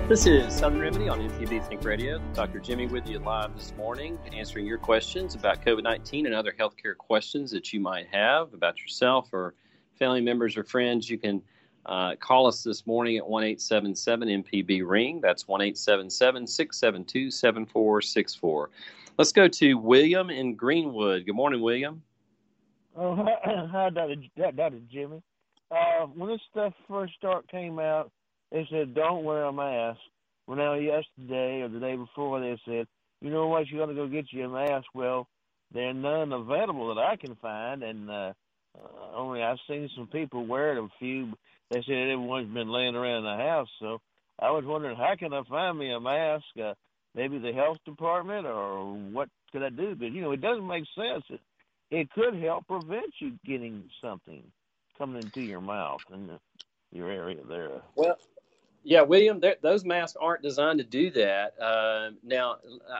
[0.07, 2.21] This is Southern Remedy on MPB Think Radio.
[2.35, 2.59] Dr.
[2.59, 6.95] Jimmy with you live this morning, answering your questions about COVID 19 and other healthcare
[6.95, 9.55] questions that you might have about yourself or
[9.97, 11.09] family members or friends.
[11.09, 11.41] You can
[11.85, 15.19] uh, call us this morning at 1 877 MPB Ring.
[15.21, 18.69] That's 1 877 672 7464.
[19.17, 21.25] Let's go to William in Greenwood.
[21.25, 22.01] Good morning, William.
[22.95, 24.15] Oh, hi, Dr.
[24.51, 24.79] Dr.
[24.91, 25.21] Jimmy.
[25.71, 28.11] Uh, when this stuff first start came out,
[28.51, 29.99] they said don't wear a mask.
[30.47, 32.87] Well, now yesterday or the day before, they said,
[33.21, 34.87] you know what, you got to go get you a mask.
[34.93, 35.27] Well,
[35.73, 38.33] there are none available that I can find, and uh,
[38.77, 40.83] uh, only I've seen some people wear it.
[40.83, 41.31] A few,
[41.71, 43.69] they said everyone's been laying around the house.
[43.81, 44.01] So
[44.39, 46.45] I was wondering, how can I find me a mask?
[46.61, 46.75] Uh,
[47.15, 49.95] maybe the health department, or what could I do?
[49.95, 51.25] Because you know, it doesn't make sense.
[51.29, 51.41] It,
[51.91, 54.43] it could help prevent you getting something
[54.97, 56.31] coming into your mouth and
[56.91, 57.81] your area there.
[57.95, 58.17] Well,
[58.83, 61.53] yeah, William, those masks aren't designed to do that.
[61.61, 62.57] Uh, now,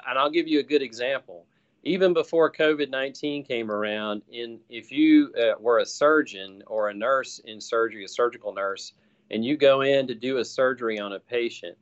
[0.07, 1.45] and I'll give you a good example
[1.83, 6.93] even before COVID 19 came around, in if you uh, were a surgeon or a
[6.93, 8.93] nurse in surgery, a surgical nurse,
[9.31, 11.77] and you go in to do a surgery on a patient,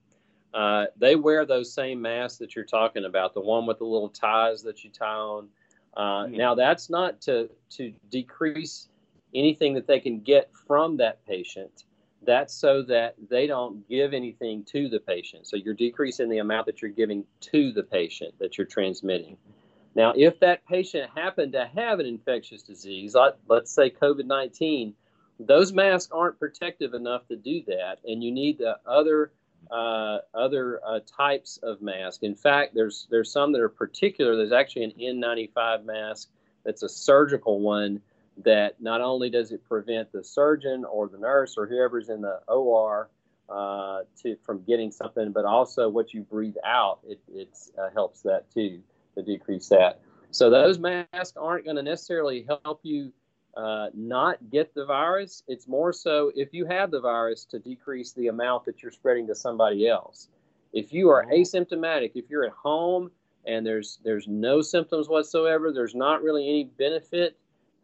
[0.53, 4.09] uh, they wear those same masks that you're talking about, the one with the little
[4.09, 5.47] ties that you tie on.
[5.95, 6.37] Uh, yeah.
[6.37, 8.87] Now, that's not to, to decrease
[9.35, 11.83] anything that they can get from that patient.
[12.25, 15.47] That's so that they don't give anything to the patient.
[15.47, 19.37] So you're decreasing the amount that you're giving to the patient that you're transmitting.
[19.99, 23.17] Now, if that patient happened to have an infectious disease,
[23.49, 24.93] let's say COVID 19,
[25.41, 29.33] those masks aren't protective enough to do that, and you need the other
[29.69, 32.23] uh, other uh, types of masks.
[32.23, 34.37] In fact, there's there's some that are particular.
[34.37, 36.29] There's actually an N95 mask
[36.63, 37.99] that's a surgical one
[38.45, 42.39] that not only does it prevent the surgeon or the nurse or whoever's in the
[42.47, 43.09] OR
[43.49, 47.19] uh, to from getting something, but also what you breathe out, it
[47.77, 48.81] uh, helps that too
[49.23, 49.99] to decrease that.
[50.31, 53.11] So those masks aren't going to necessarily help you
[53.57, 55.43] uh, not get the virus.
[55.47, 59.27] It's more so if you have the virus to decrease the amount that you're spreading
[59.27, 60.29] to somebody else.
[60.71, 63.09] If you are asymptomatic, if you're at home
[63.45, 67.37] and there's there's no symptoms whatsoever, there's not really any benefit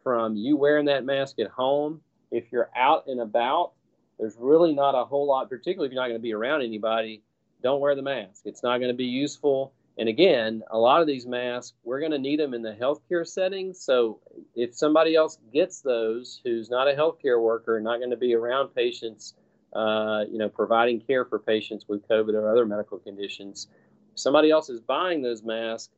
[0.04, 2.00] from you wearing that mask at home.
[2.30, 3.72] If you're out and about,
[4.18, 7.22] there's really not a whole lot, particularly if you're not going to be around anybody.
[7.62, 8.42] Don't wear the mask.
[8.44, 9.72] It's not going to be useful.
[9.98, 13.26] And again, a lot of these masks, we're going to need them in the healthcare
[13.26, 13.72] setting.
[13.72, 14.20] So
[14.54, 18.74] if somebody else gets those who's not a healthcare worker, not going to be around
[18.74, 19.34] patients,
[19.72, 23.68] uh, you know, providing care for patients with COVID or other medical conditions,
[24.14, 25.92] somebody else is buying those masks,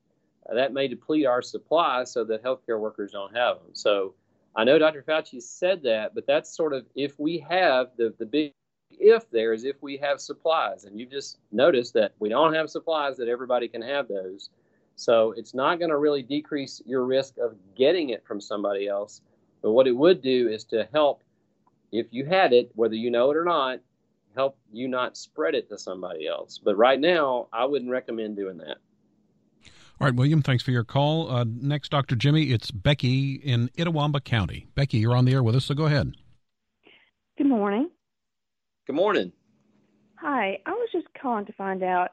[0.48, 3.74] uh, that may deplete our supply so that healthcare workers don't have them.
[3.74, 4.14] So
[4.54, 5.02] I know Dr.
[5.02, 8.54] Fauci said that, but that's sort of if we have the, the big
[9.00, 10.84] if there is if we have supplies.
[10.84, 14.50] And you just noticed that we don't have supplies that everybody can have those.
[14.96, 19.20] So it's not going to really decrease your risk of getting it from somebody else.
[19.62, 21.22] But what it would do is to help,
[21.92, 23.80] if you had it, whether you know it or not,
[24.34, 26.58] help you not spread it to somebody else.
[26.58, 28.78] But right now, I wouldn't recommend doing that.
[30.00, 31.28] All right, William, thanks for your call.
[31.28, 32.14] Uh, next, Dr.
[32.14, 34.68] Jimmy, it's Becky in Itawamba County.
[34.76, 36.12] Becky, you're on the air with us, so go ahead.
[37.36, 37.90] Good morning.
[38.88, 39.32] Good morning.
[40.14, 42.12] Hi, I was just calling to find out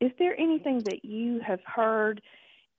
[0.00, 2.22] is there anything that you have heard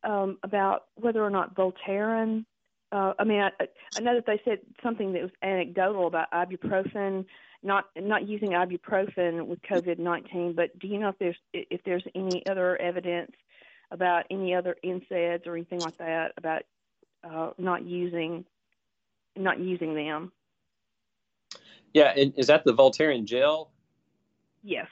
[0.04, 2.44] um, about whether or not Voltaren?
[2.92, 3.52] Uh, I mean, I,
[3.96, 7.24] I know that they said something that was anecdotal about ibuprofen,
[7.62, 10.54] not not using ibuprofen with COVID nineteen.
[10.56, 13.32] But do you know if there's if there's any other evidence
[13.92, 16.64] about any other NSAIDs or anything like that about
[17.24, 18.44] uh, not using
[19.36, 20.32] not using them?
[21.96, 23.72] Yeah, and is that the Voltaren gel?
[24.64, 24.88] Yes.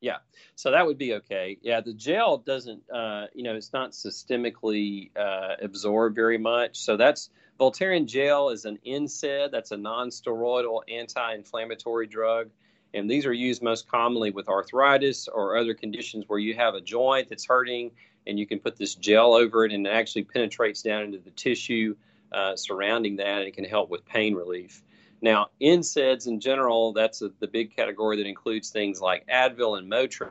[0.00, 0.16] Yeah,
[0.56, 1.56] so that would be okay.
[1.62, 6.78] Yeah, the gel doesn't, uh, you know, it's not systemically uh, absorbed very much.
[6.78, 9.52] So that's Voltaren gel is an NSAID.
[9.52, 12.50] That's a non-steroidal anti-inflammatory drug,
[12.92, 16.80] And these are used most commonly with arthritis or other conditions where you have a
[16.80, 17.92] joint that's hurting
[18.26, 21.30] and you can put this gel over it and it actually penetrates down into the
[21.30, 21.94] tissue
[22.32, 24.82] uh, surrounding that and it can help with pain relief.
[25.22, 29.90] Now, NSAIDs in general, that's a, the big category that includes things like Advil and
[29.90, 30.30] Motrin.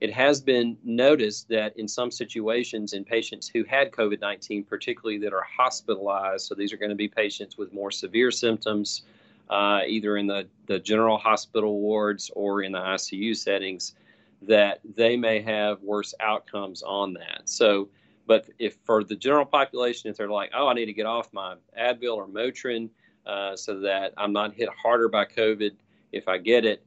[0.00, 5.18] It has been noticed that in some situations, in patients who had COVID 19, particularly
[5.18, 9.02] that are hospitalized, so these are going to be patients with more severe symptoms,
[9.48, 13.94] uh, either in the, the general hospital wards or in the ICU settings,
[14.42, 17.42] that they may have worse outcomes on that.
[17.44, 17.88] So,
[18.26, 21.32] but if for the general population, if they're like, oh, I need to get off
[21.32, 22.88] my Advil or Motrin
[23.26, 25.72] uh, so that I'm not hit harder by COVID
[26.12, 26.84] if I get it,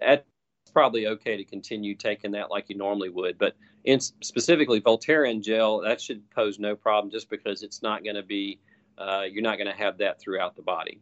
[0.00, 0.24] that's
[0.72, 3.38] probably okay to continue taking that like you normally would.
[3.38, 8.16] But in specifically Voltaren gel, that should pose no problem just because it's not going
[8.16, 8.60] to be,
[8.98, 11.00] uh, you're not going to have that throughout the body.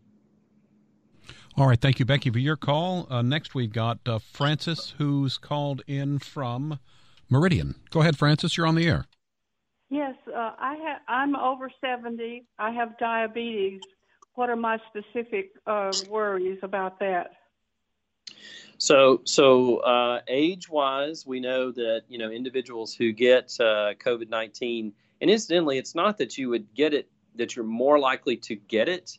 [1.57, 1.81] All right.
[1.81, 3.07] Thank you, Becky, for your call.
[3.11, 6.79] Uh, next, we've got uh, Francis, who's called in from
[7.29, 7.75] Meridian.
[7.91, 8.57] Go ahead, Francis.
[8.57, 9.07] You're on the air.
[9.91, 11.01] Yes, uh, I have.
[11.09, 12.45] I'm over seventy.
[12.59, 13.81] I have diabetes.
[14.39, 17.33] What are my specific uh, worries about that?
[18.79, 24.93] So, so uh, age-wise, we know that you know individuals who get uh, COVID nineteen,
[25.21, 28.89] and incidentally, it's not that you would get it that you're more likely to get
[28.89, 29.19] it.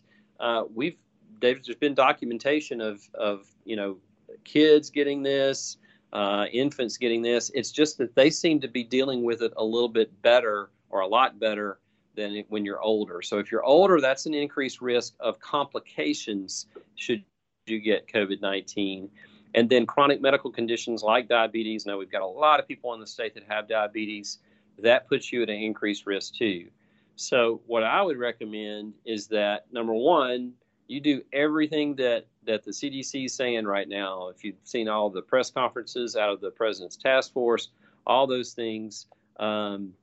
[0.73, 0.95] we've
[1.41, 3.97] there's been documentation of of you know
[4.45, 5.79] kids getting this,
[6.13, 7.51] uh, infants getting this.
[7.53, 11.01] It's just that they seem to be dealing with it a little bit better or
[11.01, 11.77] a lot better
[12.19, 13.21] than when you're older.
[13.21, 17.23] So if you're older, that's an increased risk of complications should
[17.65, 19.09] you get COVID 19.
[19.55, 21.85] And then chronic medical conditions like diabetes.
[21.85, 24.39] Now, we've got a lot of people in the state that have diabetes.
[24.77, 26.67] That puts you at an increased risk too.
[27.15, 30.53] So, what I would recommend is that number one,
[30.87, 34.27] you do everything that that the CDC is saying right now.
[34.29, 37.69] If you've seen all the press conferences out of the president's task force,
[38.05, 39.07] all those things,
[39.39, 39.93] um,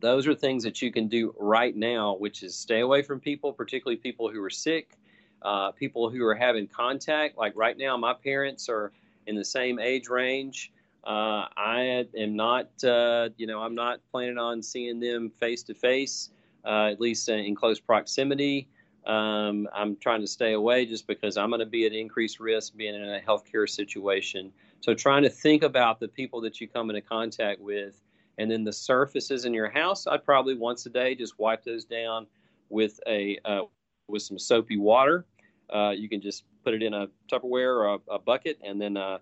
[0.00, 3.52] those are things that you can do right now, which is stay away from people,
[3.52, 4.96] particularly people who are sick,
[5.42, 7.36] uh, people who are having contact.
[7.36, 8.92] Like right now, my parents are
[9.26, 10.72] in the same age range.
[11.04, 15.74] Uh, I am not, uh, you know, I'm not planning on seeing them face to
[15.74, 16.30] face,
[16.64, 18.68] at least in close proximity.
[19.06, 22.76] Um, I'm trying to stay away just because I'm going to be at increased risk
[22.76, 24.52] being in a healthcare situation.
[24.80, 28.00] So, trying to think about the people that you come into contact with,
[28.42, 30.06] and then the surfaces in your house.
[30.08, 32.26] I'd probably once a day just wipe those down
[32.68, 33.62] with a uh,
[34.08, 35.26] with some soapy water.
[35.72, 38.96] Uh, you can just put it in a Tupperware or a, a bucket, and then
[38.96, 39.18] uh,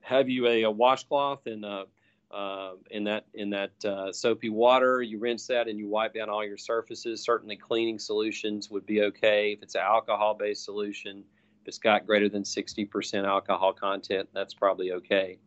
[0.00, 1.84] have you a, a washcloth and uh,
[2.30, 5.02] uh, in that in that uh, soapy water.
[5.02, 7.24] You rinse that and you wipe down all your surfaces.
[7.24, 9.52] Certainly, cleaning solutions would be okay.
[9.52, 11.24] If it's an alcohol-based solution,
[11.60, 15.38] if it's got greater than 60% alcohol content, that's probably okay.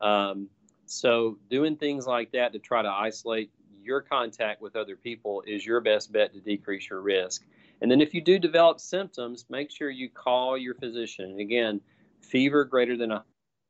[0.00, 0.48] Um,
[0.86, 3.50] so, doing things like that to try to isolate
[3.82, 7.44] your contact with other people is your best bet to decrease your risk.
[7.80, 11.40] And then, if you do develop symptoms, make sure you call your physician.
[11.40, 11.80] Again,
[12.20, 13.12] fever greater than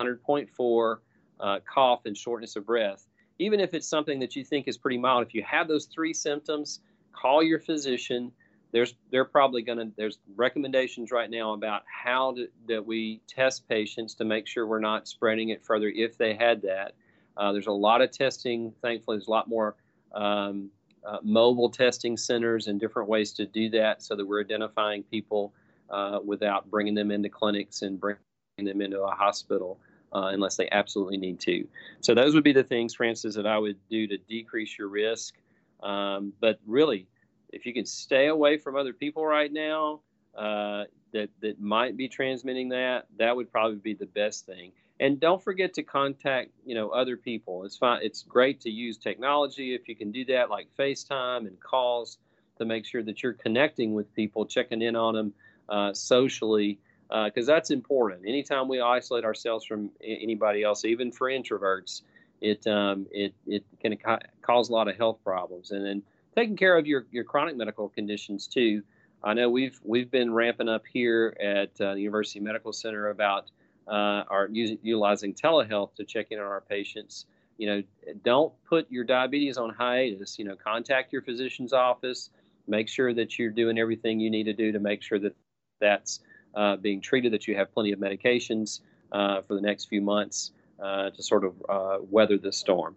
[0.00, 0.96] 100.4
[1.40, 3.06] uh, cough and shortness of breath,
[3.38, 6.12] even if it's something that you think is pretty mild, if you have those three
[6.12, 6.80] symptoms,
[7.12, 8.30] call your physician.
[8.72, 13.66] There's they're probably going to there's recommendations right now about how to, that we test
[13.68, 16.94] patients to make sure we're not spreading it further if they had that.
[17.36, 18.72] Uh, there's a lot of testing.
[18.82, 19.76] Thankfully, there's a lot more
[20.12, 20.70] um,
[21.04, 25.52] uh, mobile testing centers and different ways to do that, so that we're identifying people
[25.90, 28.18] uh, without bringing them into clinics and bringing
[28.58, 29.78] them into a hospital
[30.12, 31.66] uh, unless they absolutely need to.
[32.00, 35.34] So those would be the things, Francis, that I would do to decrease your risk.
[35.82, 37.06] Um, but really,
[37.52, 40.00] if you can stay away from other people right now
[40.36, 44.72] uh, that that might be transmitting that, that would probably be the best thing.
[44.98, 47.64] And don't forget to contact, you know, other people.
[47.64, 48.00] It's fine.
[48.02, 52.18] It's great to use technology if you can do that, like FaceTime and calls,
[52.58, 55.34] to make sure that you're connecting with people, checking in on them
[55.68, 56.78] uh, socially
[57.08, 58.22] because uh, that's important.
[58.26, 62.02] Anytime we isolate ourselves from anybody else, even for introverts,
[62.40, 65.70] it um, it it can ca- cause a lot of health problems.
[65.70, 66.02] And then
[66.34, 68.82] taking care of your your chronic medical conditions too.
[69.22, 73.50] I know we've we've been ramping up here at uh, the University Medical Center about
[73.88, 77.26] uh, our using, utilizing telehealth to check in on our patients.
[77.58, 77.82] You know,
[78.24, 80.38] don't put your diabetes on hiatus.
[80.38, 82.30] You know, contact your physician's office.
[82.68, 85.34] Make sure that you're doing everything you need to do to make sure that
[85.80, 86.20] that's
[86.54, 88.80] uh, being treated, that you have plenty of medications
[89.12, 92.96] uh, for the next few months uh, to sort of uh, weather the storm.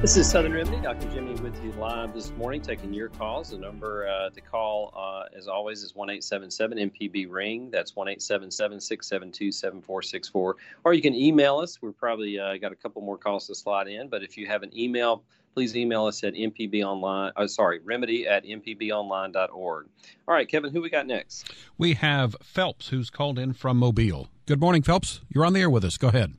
[0.00, 0.80] This is Southern Remedy.
[0.80, 1.10] Dr.
[1.10, 3.50] Jimmy with you live this morning, taking your calls.
[3.50, 7.70] The number uh, to call, uh, as always, is 1 MPB Ring.
[7.70, 10.56] That's 1 672 7464.
[10.84, 11.82] Or you can email us.
[11.82, 14.08] We've probably uh, got a couple more calls to slide in.
[14.08, 15.22] But if you have an email,
[15.54, 17.32] please email us at mpbonline.
[17.36, 19.86] Oh, sorry, remedy at mpbonline.org.
[20.26, 21.52] All right, Kevin, who we got next?
[21.76, 24.30] We have Phelps, who's called in from Mobile.
[24.46, 25.20] Good morning, Phelps.
[25.28, 25.98] You're on the air with us.
[25.98, 26.32] Go ahead.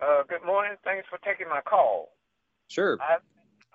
[0.00, 0.76] Uh, good morning.
[0.82, 2.08] Thanks for taking my call.
[2.72, 2.96] Sure.
[3.04, 3.20] I've,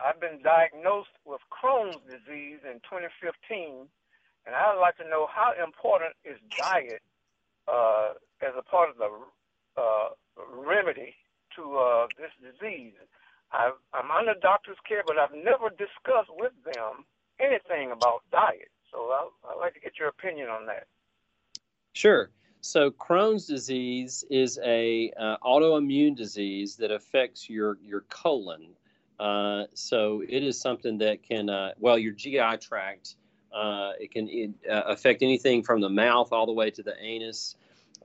[0.01, 3.85] I've been diagnosed with Crohn's disease in 2015,
[4.45, 7.05] and I'd like to know how important is diet
[7.67, 9.13] uh, as a part of the
[9.77, 10.09] uh,
[10.49, 11.13] remedy
[11.55, 12.97] to uh, this disease.
[13.51, 17.05] i am under doctor's care, but I've never discussed with them
[17.39, 18.73] anything about diet.
[18.91, 20.87] So i I'd like to get your opinion on that.
[21.93, 22.31] Sure.
[22.61, 28.76] So Crohn's disease is a uh, autoimmune disease that affects your your colon.
[29.19, 33.15] Uh, so it is something that can, uh, well, your GI tract,
[33.53, 37.55] uh, it can uh, affect anything from the mouth all the way to the anus.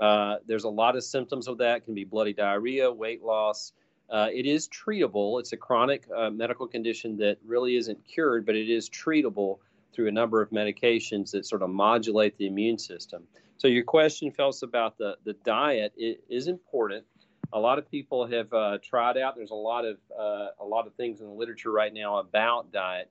[0.00, 1.78] Uh, there's a lot of symptoms of that.
[1.78, 3.72] It can be bloody diarrhea, weight loss.
[4.10, 5.38] it is treatable.
[5.38, 9.58] It's a chronic medical condition that really isn't cured, but it is treatable
[9.92, 13.24] through a number of medications that sort of modulate the immune system.
[13.58, 17.04] So your question, Phelps, about the, the diet is important
[17.52, 19.36] a lot of people have uh, tried out.
[19.36, 22.72] There's a lot of uh, a lot of things in the literature right now about
[22.72, 23.10] diet.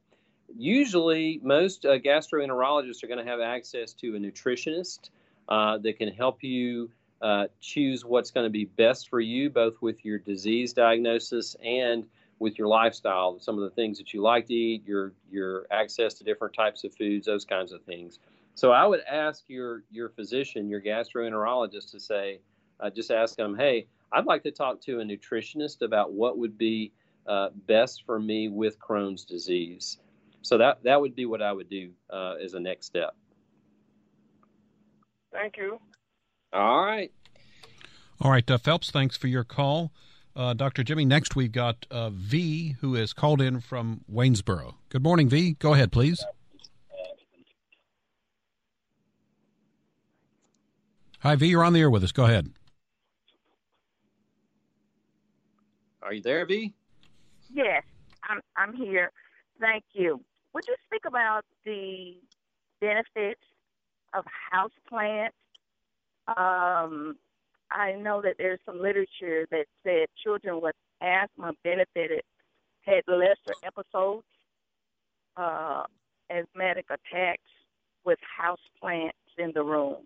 [0.57, 5.09] Usually, most uh, gastroenterologists are going to have access to a nutritionist
[5.47, 9.81] uh, that can help you uh, choose what's going to be best for you, both
[9.81, 12.05] with your disease diagnosis and
[12.39, 13.39] with your lifestyle.
[13.39, 16.83] Some of the things that you like to eat, your your access to different types
[16.83, 18.17] of foods, those kinds of things.
[18.55, 22.39] So I would ask your your physician, your gastroenterologist, to say,
[22.79, 26.57] uh, just ask them, hey I'd like to talk to a nutritionist about what would
[26.57, 26.91] be
[27.27, 29.99] uh, best for me with Crohn's disease.
[30.41, 33.15] So that that would be what I would do uh, as a next step.
[35.31, 35.79] Thank you.
[36.51, 37.11] All right.
[38.19, 38.91] All right, uh, Phelps.
[38.91, 39.91] Thanks for your call,
[40.35, 40.83] uh, Dr.
[40.83, 41.05] Jimmy.
[41.05, 44.75] Next, we've got uh, V, who has called in from Waynesboro.
[44.89, 45.53] Good morning, V.
[45.53, 46.23] Go ahead, please.
[51.21, 51.47] Hi, V.
[51.47, 52.11] You're on the air with us.
[52.11, 52.51] Go ahead.
[56.01, 56.73] Are you there, V?
[57.53, 57.83] Yes,
[58.23, 59.11] I'm I'm here.
[59.59, 60.21] Thank you.
[60.53, 62.15] Would you speak about the
[62.79, 63.41] benefits
[64.13, 65.35] of house plants?
[66.27, 67.15] Um,
[67.71, 72.21] I know that there's some literature that said children with asthma benefited,
[72.81, 74.25] had lesser episodes,
[75.37, 75.83] uh,
[76.29, 77.41] asthmatic attacks
[78.05, 80.05] with house plants in the room.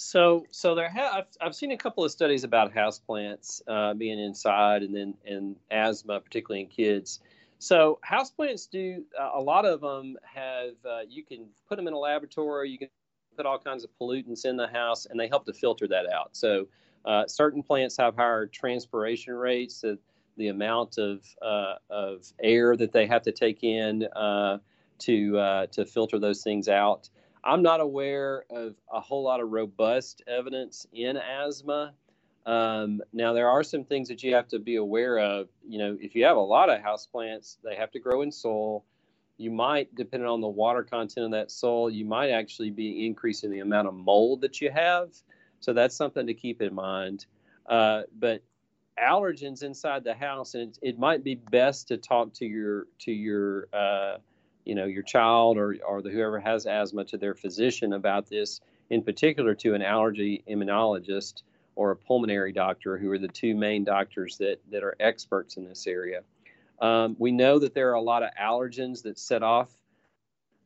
[0.00, 4.18] So, so there have I've, I've seen a couple of studies about houseplants uh, being
[4.18, 7.20] inside, and then and asthma, particularly in kids.
[7.58, 10.70] So, houseplants do uh, a lot of them have.
[10.88, 12.70] Uh, you can put them in a laboratory.
[12.70, 12.88] You can
[13.36, 16.30] put all kinds of pollutants in the house, and they help to filter that out.
[16.32, 16.66] So,
[17.04, 19.84] uh, certain plants have higher transpiration rates.
[20.38, 24.60] The amount of uh, of air that they have to take in uh,
[25.00, 27.10] to to filter those things out.
[27.44, 31.94] I'm not aware of a whole lot of robust evidence in asthma.
[32.46, 35.48] Um, now, there are some things that you have to be aware of.
[35.66, 38.84] You know, if you have a lot of houseplants, they have to grow in soil.
[39.36, 43.50] You might, depending on the water content of that soil, you might actually be increasing
[43.50, 45.10] the amount of mold that you have.
[45.60, 47.26] So that's something to keep in mind.
[47.66, 48.42] Uh, but
[48.98, 53.12] allergens inside the house, and it, it, might be best to talk to your to
[53.12, 54.16] your uh,
[54.64, 58.60] you know your child or or the, whoever has asthma to their physician about this
[58.90, 61.42] in particular to an allergy immunologist
[61.76, 65.64] or a pulmonary doctor who are the two main doctors that that are experts in
[65.64, 66.20] this area
[66.80, 69.70] Um, we know that there are a lot of allergens that set off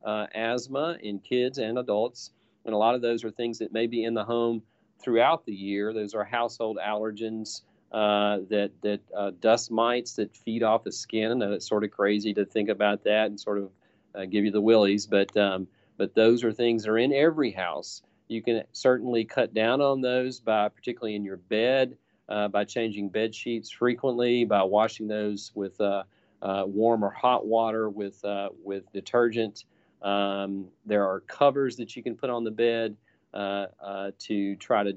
[0.04, 2.32] uh, asthma in kids and adults,
[2.64, 4.62] and a lot of those are things that may be in the home
[5.02, 5.92] throughout the year.
[5.92, 7.62] Those are household allergens.
[7.92, 11.30] Uh, that that uh, dust mites that feed off the skin.
[11.30, 13.70] I know it's sort of crazy to think about that and sort of
[14.14, 17.50] uh, give you the willies, but um, but those are things that are in every
[17.50, 18.02] house.
[18.28, 21.96] You can certainly cut down on those by, particularly in your bed,
[22.28, 26.04] uh, by changing bed sheets frequently, by washing those with uh,
[26.42, 28.24] warm or hot water with
[28.62, 29.64] with detergent.
[30.02, 32.96] Um, there are covers that you can put on the bed
[33.32, 34.96] to try to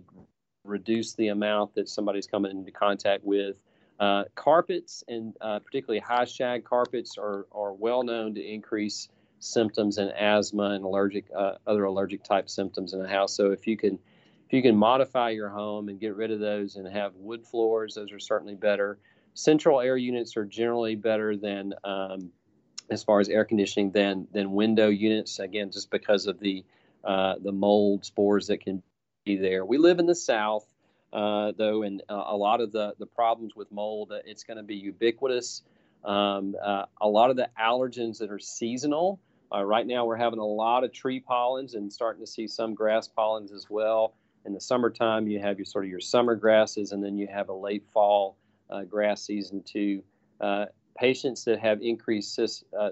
[0.68, 3.56] reduce the amount that somebody's coming into contact with.
[4.00, 9.98] Uh, carpets and uh, particularly high shag carpets are, are well known to increase symptoms
[9.98, 13.36] in asthma and allergic uh, other allergic type symptoms in the house.
[13.36, 14.00] So if you can
[14.46, 17.96] if you can modify your home and get rid of those and have wood floors,
[17.96, 18.98] those are certainly better.
[19.34, 22.32] Central air units are generally better than um,
[22.90, 25.40] as far as air conditioning than than window units.
[25.40, 26.64] Again, just because of the
[27.04, 28.84] uh, the mold spores that can
[29.26, 29.66] be there.
[29.66, 30.66] We live in the South,
[31.14, 34.58] uh, though, and uh, a lot of the, the problems with mold, uh, it's going
[34.58, 35.64] to be ubiquitous.
[36.04, 39.20] Um, uh, a lot of the allergens that are seasonal.
[39.54, 42.74] Uh, right now, we're having a lot of tree pollens and starting to see some
[42.74, 44.14] grass pollens as well.
[44.46, 47.50] In the summertime, you have your sort of your summer grasses, and then you have
[47.50, 48.38] a late fall
[48.70, 50.04] uh, grass season too.
[51.00, 52.40] patients that have increased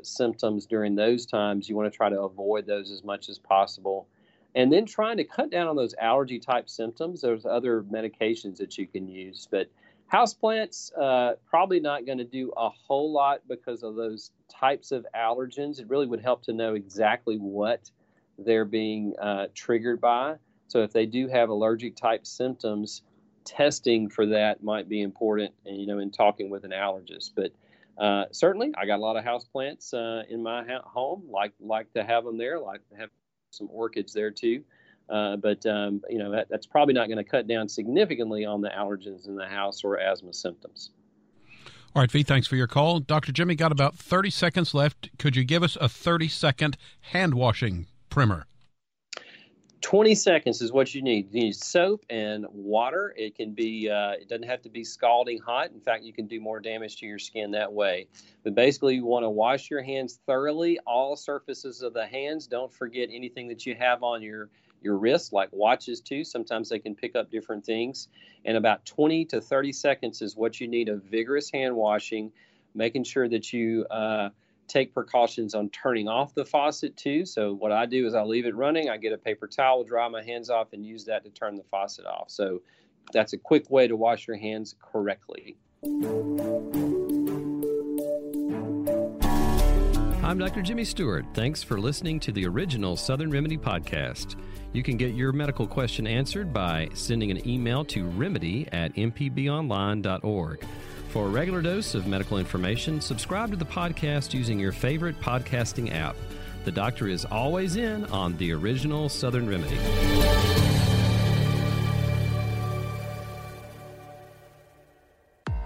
[0.03, 4.07] symptoms during those times, you want to try to avoid those as much as possible
[4.55, 7.21] and then trying to cut down on those allergy type symptoms.
[7.21, 9.69] There's other medications that you can use, but
[10.11, 15.05] houseplants uh, probably not going to do a whole lot because of those types of
[15.15, 15.79] allergens.
[15.79, 17.91] It really would help to know exactly what
[18.37, 20.35] they're being uh, triggered by.
[20.67, 23.03] So if they do have allergic type symptoms,
[23.43, 25.53] testing for that might be important.
[25.65, 27.51] And you know, in talking with an allergist, but
[27.97, 31.23] uh, certainly, I got a lot of houseplants uh, in my ha- home.
[31.29, 32.59] Like like to have them there.
[32.59, 33.09] Like to have
[33.55, 34.63] some orchids there too.
[35.09, 38.61] Uh, but um, you know that, that's probably not going to cut down significantly on
[38.61, 40.91] the allergens in the house or asthma symptoms.
[41.95, 42.99] All right, V, thanks for your call.
[42.99, 43.31] Dr.
[43.31, 45.17] Jimmy, got about 30 seconds left.
[45.17, 48.47] Could you give us a 30 second hand washing primer?
[49.85, 51.31] 20 seconds is what you need.
[51.31, 53.13] You need soap and water.
[53.15, 55.69] It can be, uh, it doesn't have to be scalding hot.
[55.69, 58.07] In fact, you can do more damage to your skin that way.
[58.43, 62.47] But basically, you want to wash your hands thoroughly, all surfaces of the hands.
[62.47, 64.49] Don't forget anything that you have on your
[64.81, 66.23] your wrist, like watches too.
[66.23, 68.07] Sometimes they can pick up different things.
[68.43, 72.31] And about 20 to 30 seconds is what you need of vigorous hand washing,
[72.73, 74.29] making sure that you uh,
[74.67, 77.25] take precautions on turning off the faucet too.
[77.25, 78.89] So what I do is I leave it running.
[78.89, 81.63] I get a paper towel, dry my hands off, and use that to turn the
[81.63, 82.29] faucet off.
[82.29, 82.61] So
[83.13, 85.57] that's a quick way to wash your hands correctly.
[90.23, 90.63] I'm Dr.
[90.63, 91.23] Jimmy Stewart.
[91.35, 94.35] Thanks for listening to the original Southern Remedy podcast.
[94.73, 100.65] You can get your medical question answered by sending an email to remedy at mpbonline.org.
[101.15, 105.95] For a regular dose of medical information, subscribe to the podcast using your favorite podcasting
[105.95, 106.13] app.
[106.65, 109.77] The doctor is always in on the original Southern Remedy.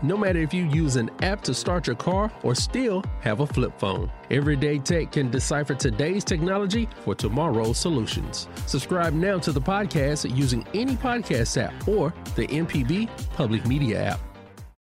[0.03, 3.47] No matter if you use an app to start your car or still have a
[3.47, 8.47] flip phone, Everyday Tech can decipher today's technology for tomorrow's solutions.
[8.67, 14.28] Subscribe now to the podcast using any podcast app or the MPB Public Media app.